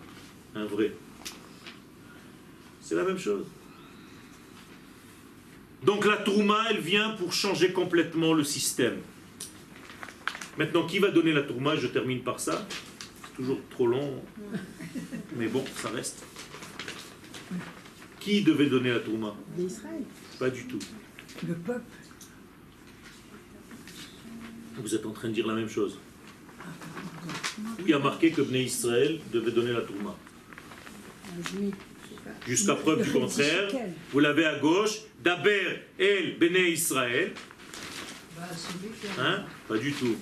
[0.56, 0.94] un vrai.
[2.82, 3.46] C'est la même chose.
[5.84, 8.98] Donc la tourma, elle vient pour changer complètement le système.
[10.58, 12.66] Maintenant, qui va donner la tourma Je termine par ça.
[13.24, 14.24] C'est toujours trop long,
[15.36, 16.24] mais bon, ça reste.
[18.20, 20.04] Qui devait donner la tourma D'Israël.
[20.40, 20.80] Pas du tout.
[21.48, 21.84] Le peuple.
[24.78, 26.00] Vous êtes en train de dire la même chose.
[27.80, 29.82] Il y a marqué que Bnei Israël devait donner la
[31.44, 31.74] juif.
[32.48, 33.70] Jusqu'à preuve du contraire,
[34.12, 37.32] vous l'avez à gauche, Daber El Bnei Israël.
[39.20, 39.44] Hein?
[39.68, 40.16] Pas du tout.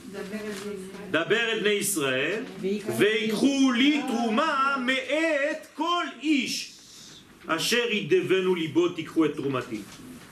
[1.11, 2.43] Daber El Bnei Israël.
[2.61, 6.71] Veikru li truma me'et kol ish.
[7.47, 9.33] Asher idevenu libo tikru et.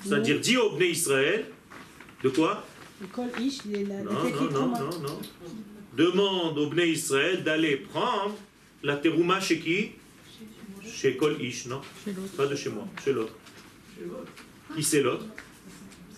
[0.03, 1.45] C'est-à-dire, dis au Bnei Israël,
[2.23, 2.65] de quoi?
[3.01, 3.27] Non,
[4.05, 5.21] non, non, non, non.
[5.95, 8.35] Demande au Bnei Israël d'aller prendre
[8.83, 9.91] la terouma chez qui?
[10.85, 11.81] Chez Kol Ish, non?
[12.37, 13.33] Pas de chez moi, chez l'autre.
[14.75, 15.25] Qui c'est l'autre?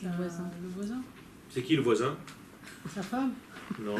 [0.01, 0.51] Voisin.
[0.61, 1.01] Le voisin.
[1.49, 2.15] C'est qui le voisin?
[2.93, 3.33] Sa femme.
[3.79, 3.95] Non.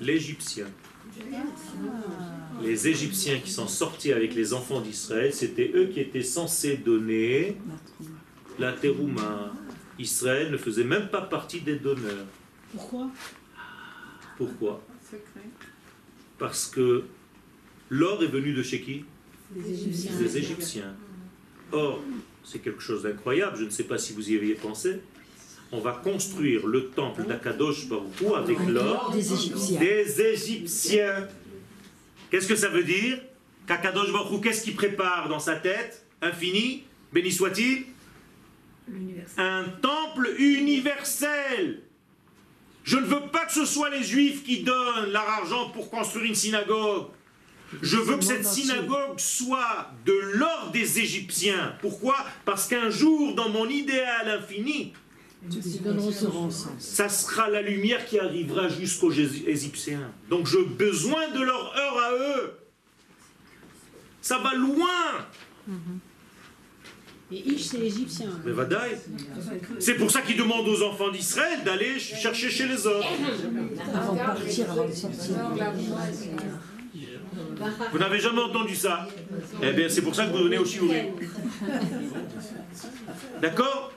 [0.00, 0.66] L'Égyptien.
[2.62, 7.56] Les Égyptiens qui sont sortis avec les enfants d'Israël, c'était eux qui étaient censés donner
[8.58, 9.52] la terouma.
[9.98, 12.26] Israël ne faisait même pas partie des donneurs.
[12.72, 13.10] Pourquoi?
[14.38, 15.48] Pourquoi Secret.
[16.38, 17.04] Parce que
[17.90, 19.04] l'or est venu de chez qui
[19.54, 20.16] Les Égyptiens.
[20.18, 20.96] des Égyptiens.
[21.72, 22.00] Or,
[22.44, 25.00] c'est quelque chose d'incroyable, je ne sais pas si vous y aviez pensé.
[25.72, 29.80] On va construire le temple d'Akadosh Baruch Hu avec l'or Des Égyptiens.
[29.80, 31.28] des Égyptiens.
[32.30, 33.20] Qu'est-ce que ça veut dire
[33.66, 37.84] Qu'Akadosh Baruch Hu, qu'est-ce qu'il prépare dans sa tête Infini, béni soit-il
[39.36, 41.82] Un temple universel.
[42.88, 46.24] Je ne veux pas que ce soit les Juifs qui donnent leur argent pour construire
[46.24, 47.08] une synagogue.
[47.82, 51.76] Je veux que cette synagogue soit de l'or des Égyptiens.
[51.82, 52.16] Pourquoi?
[52.46, 54.94] Parce qu'un jour, dans mon idéal infini,
[56.78, 60.10] ça sera la lumière qui arrivera jusqu'aux Égyptiens.
[60.30, 62.58] Donc j'ai besoin de leur heure à eux.
[64.22, 65.26] Ça va loin.
[67.30, 68.28] Et ish, c'est égyptien.
[68.44, 68.96] Mais Vadaï.
[69.78, 73.06] C'est pour ça qu'ils demandent aux enfants d'Israël d'aller ch- chercher chez les autres.
[73.94, 75.34] Avant de partir, avant de sortir.
[77.92, 79.06] Vous n'avez jamais entendu ça
[79.62, 81.06] Eh bien, c'est pour ça que vous donnez au shiurim.
[83.42, 83.92] D'accord?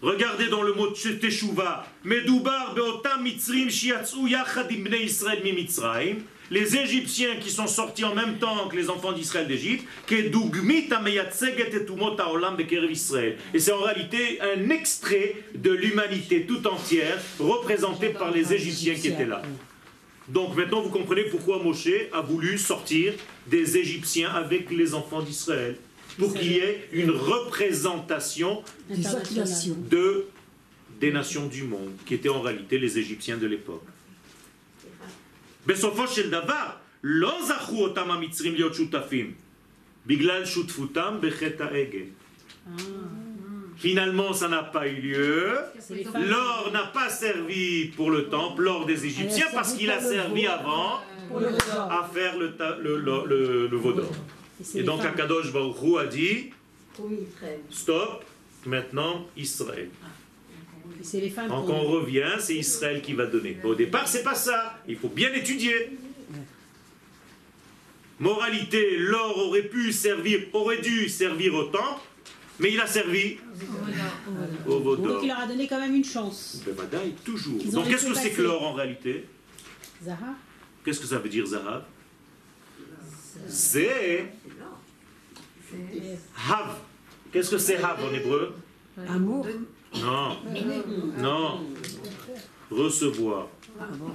[0.00, 1.86] Regardez dans le mot Teshuva.
[2.04, 6.16] Medoubar beotam mitzrim shiatsu yachad im bnei Israël mi Mitzrayim.
[6.52, 10.30] Les Égyptiens qui sont sortis en même temps que les enfants d'Israël d'Égypte, et
[13.58, 19.24] c'est en réalité un extrait de l'humanité tout entière représentée par les Égyptiens qui étaient
[19.24, 19.40] là.
[20.28, 23.14] Donc maintenant vous comprenez pourquoi Moshe a voulu sortir
[23.46, 25.76] des Égyptiens avec les enfants d'Israël.
[26.18, 30.26] Pour qu'il y ait une représentation de,
[31.00, 33.86] des nations du monde, qui étaient en réalité les Égyptiens de l'époque.
[35.67, 36.65] בסופו של דבר,
[37.03, 39.33] לא זכו אותם המצרים להיות שותפים,
[40.07, 42.07] בגלל שותפותם בחטא העגל.
[43.79, 45.55] Finalement, ça n'a pas eu lieu.
[45.79, 46.25] C'est les femmes.
[46.31, 49.91] L'or n'a pas servi pour le temple, l'or des Égyptiens, Elle a parce servi qu'il
[49.91, 50.51] a pour le servi veau.
[50.59, 50.91] avant
[51.29, 51.91] Pour le ressort.
[51.91, 54.11] à faire le, ta- le, le, le- le veau d'or.
[54.59, 55.13] Et c'est Et les donc femmes.
[55.13, 56.37] Akadosh Baruch Hu a dit
[57.69, 58.23] stop,
[58.65, 59.89] maintenant Israël.
[61.02, 63.56] C'est les femmes Donc on revient, c'est Israël qui va donner.
[63.64, 64.78] Au départ, c'est pas ça.
[64.86, 65.98] Il faut bien étudier.
[68.18, 72.00] Moralité, l'or aurait pu servir, aurait dû servir au temple,
[72.60, 73.38] mais il a servi
[74.66, 76.62] au veau Donc il leur a donné quand même une chance.
[76.64, 76.74] Ben,
[77.24, 77.60] toujours.
[77.64, 79.24] Ils Donc qu'est-ce que c'est que l'or en réalité?
[80.04, 80.34] Zahra
[80.84, 81.84] Qu'est-ce que ça veut dire Zahav
[83.48, 84.26] C'est
[86.48, 86.76] Hav.
[87.32, 88.54] Qu'est-ce que c'est Hav en hébreu?
[89.08, 89.46] Amour.
[90.00, 90.38] Non.
[91.18, 91.66] Non.
[92.70, 93.48] Recevoir.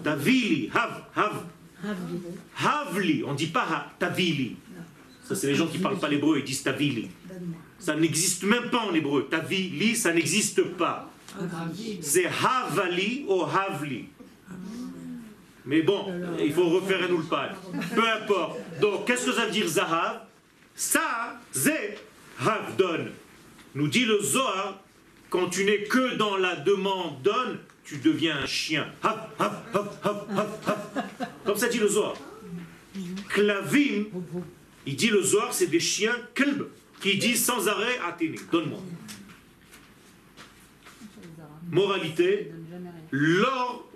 [0.04, 0.70] Tavili.
[0.74, 1.04] Hav.
[1.16, 1.44] Hav.
[2.56, 3.24] Havli.
[3.26, 4.56] On ne dit pas Tavili.
[5.24, 7.10] Ça, c'est les gens qui parlent pas l'hébreu, ils disent Tavili.
[7.80, 9.28] Ça n'existe même pas en hébreu.
[9.30, 11.12] Tavili, ça n'existe pas.
[12.02, 14.06] C'est Havali ou Havli.
[15.66, 16.06] Mais bon,
[16.40, 17.50] il faut refaire un ulpan.
[17.94, 18.58] Peu importe.
[18.80, 20.22] Donc, qu'est-ce que ça veut dire Zahav?
[20.74, 21.98] Ça, c'est
[22.40, 23.08] Havdon.
[23.76, 24.80] Nous dit le Zohar,
[25.30, 28.88] quand tu n'es que dans la demande donne, tu deviens un chien.
[29.04, 31.28] Hav, hav, hav, hav, hav, hav.
[31.46, 32.16] Comme ça dit le Zohar.
[33.30, 34.06] Klavim,
[34.86, 36.68] il dit le Zohar, c'est des chiens kelb
[37.02, 38.80] qui disent sans arrêt Athénée, donne-moi.
[41.70, 42.52] Moralité,
[43.12, 43.90] l'or,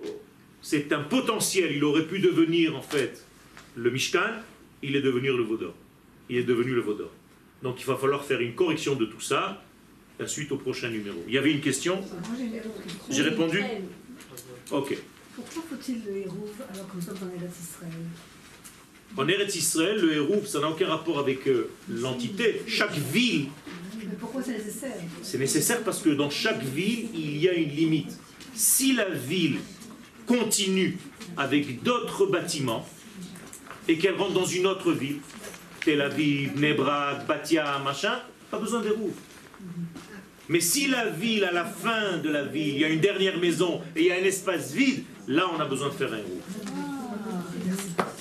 [0.60, 1.72] c'est un potentiel.
[1.72, 3.24] Il aurait pu devenir en fait
[3.76, 4.42] le Mishkan,
[4.82, 5.74] il est devenu le Vaudor.
[6.28, 7.10] Il est devenu le Vaudor.
[7.62, 9.62] Donc il va falloir faire une correction de tout ça,
[10.22, 11.18] la suite au prochain numéro.
[11.26, 12.00] Il y avait une question
[13.10, 13.62] J'ai répondu
[14.70, 14.96] Ok.
[15.34, 17.92] Pourquoi faut-il le Hérouv alors que nous sommes dans Eretz Israël?
[19.16, 22.62] En Eretz Israël, le Hérouf, ça n'a aucun rapport avec euh, l'entité.
[22.66, 23.46] Chaque ville,
[23.98, 24.94] Mais pourquoi c'est nécessaire?
[25.22, 28.16] c'est nécessaire parce que dans chaque ville, il y a une limite.
[28.54, 29.58] Si la ville
[30.26, 30.96] continue
[31.36, 32.86] avec d'autres bâtiments
[33.88, 35.18] et qu'elle rentre dans une autre ville,
[35.84, 38.20] Tel Aviv, Nebrak, Batia, machin,
[38.50, 39.14] pas besoin des roues.
[40.52, 43.38] Mais si la ville, à la fin de la ville, il y a une dernière
[43.38, 46.18] maison et il y a un espace vide, là on a besoin de faire un
[46.18, 46.42] roux.
[47.96, 48.11] Ah,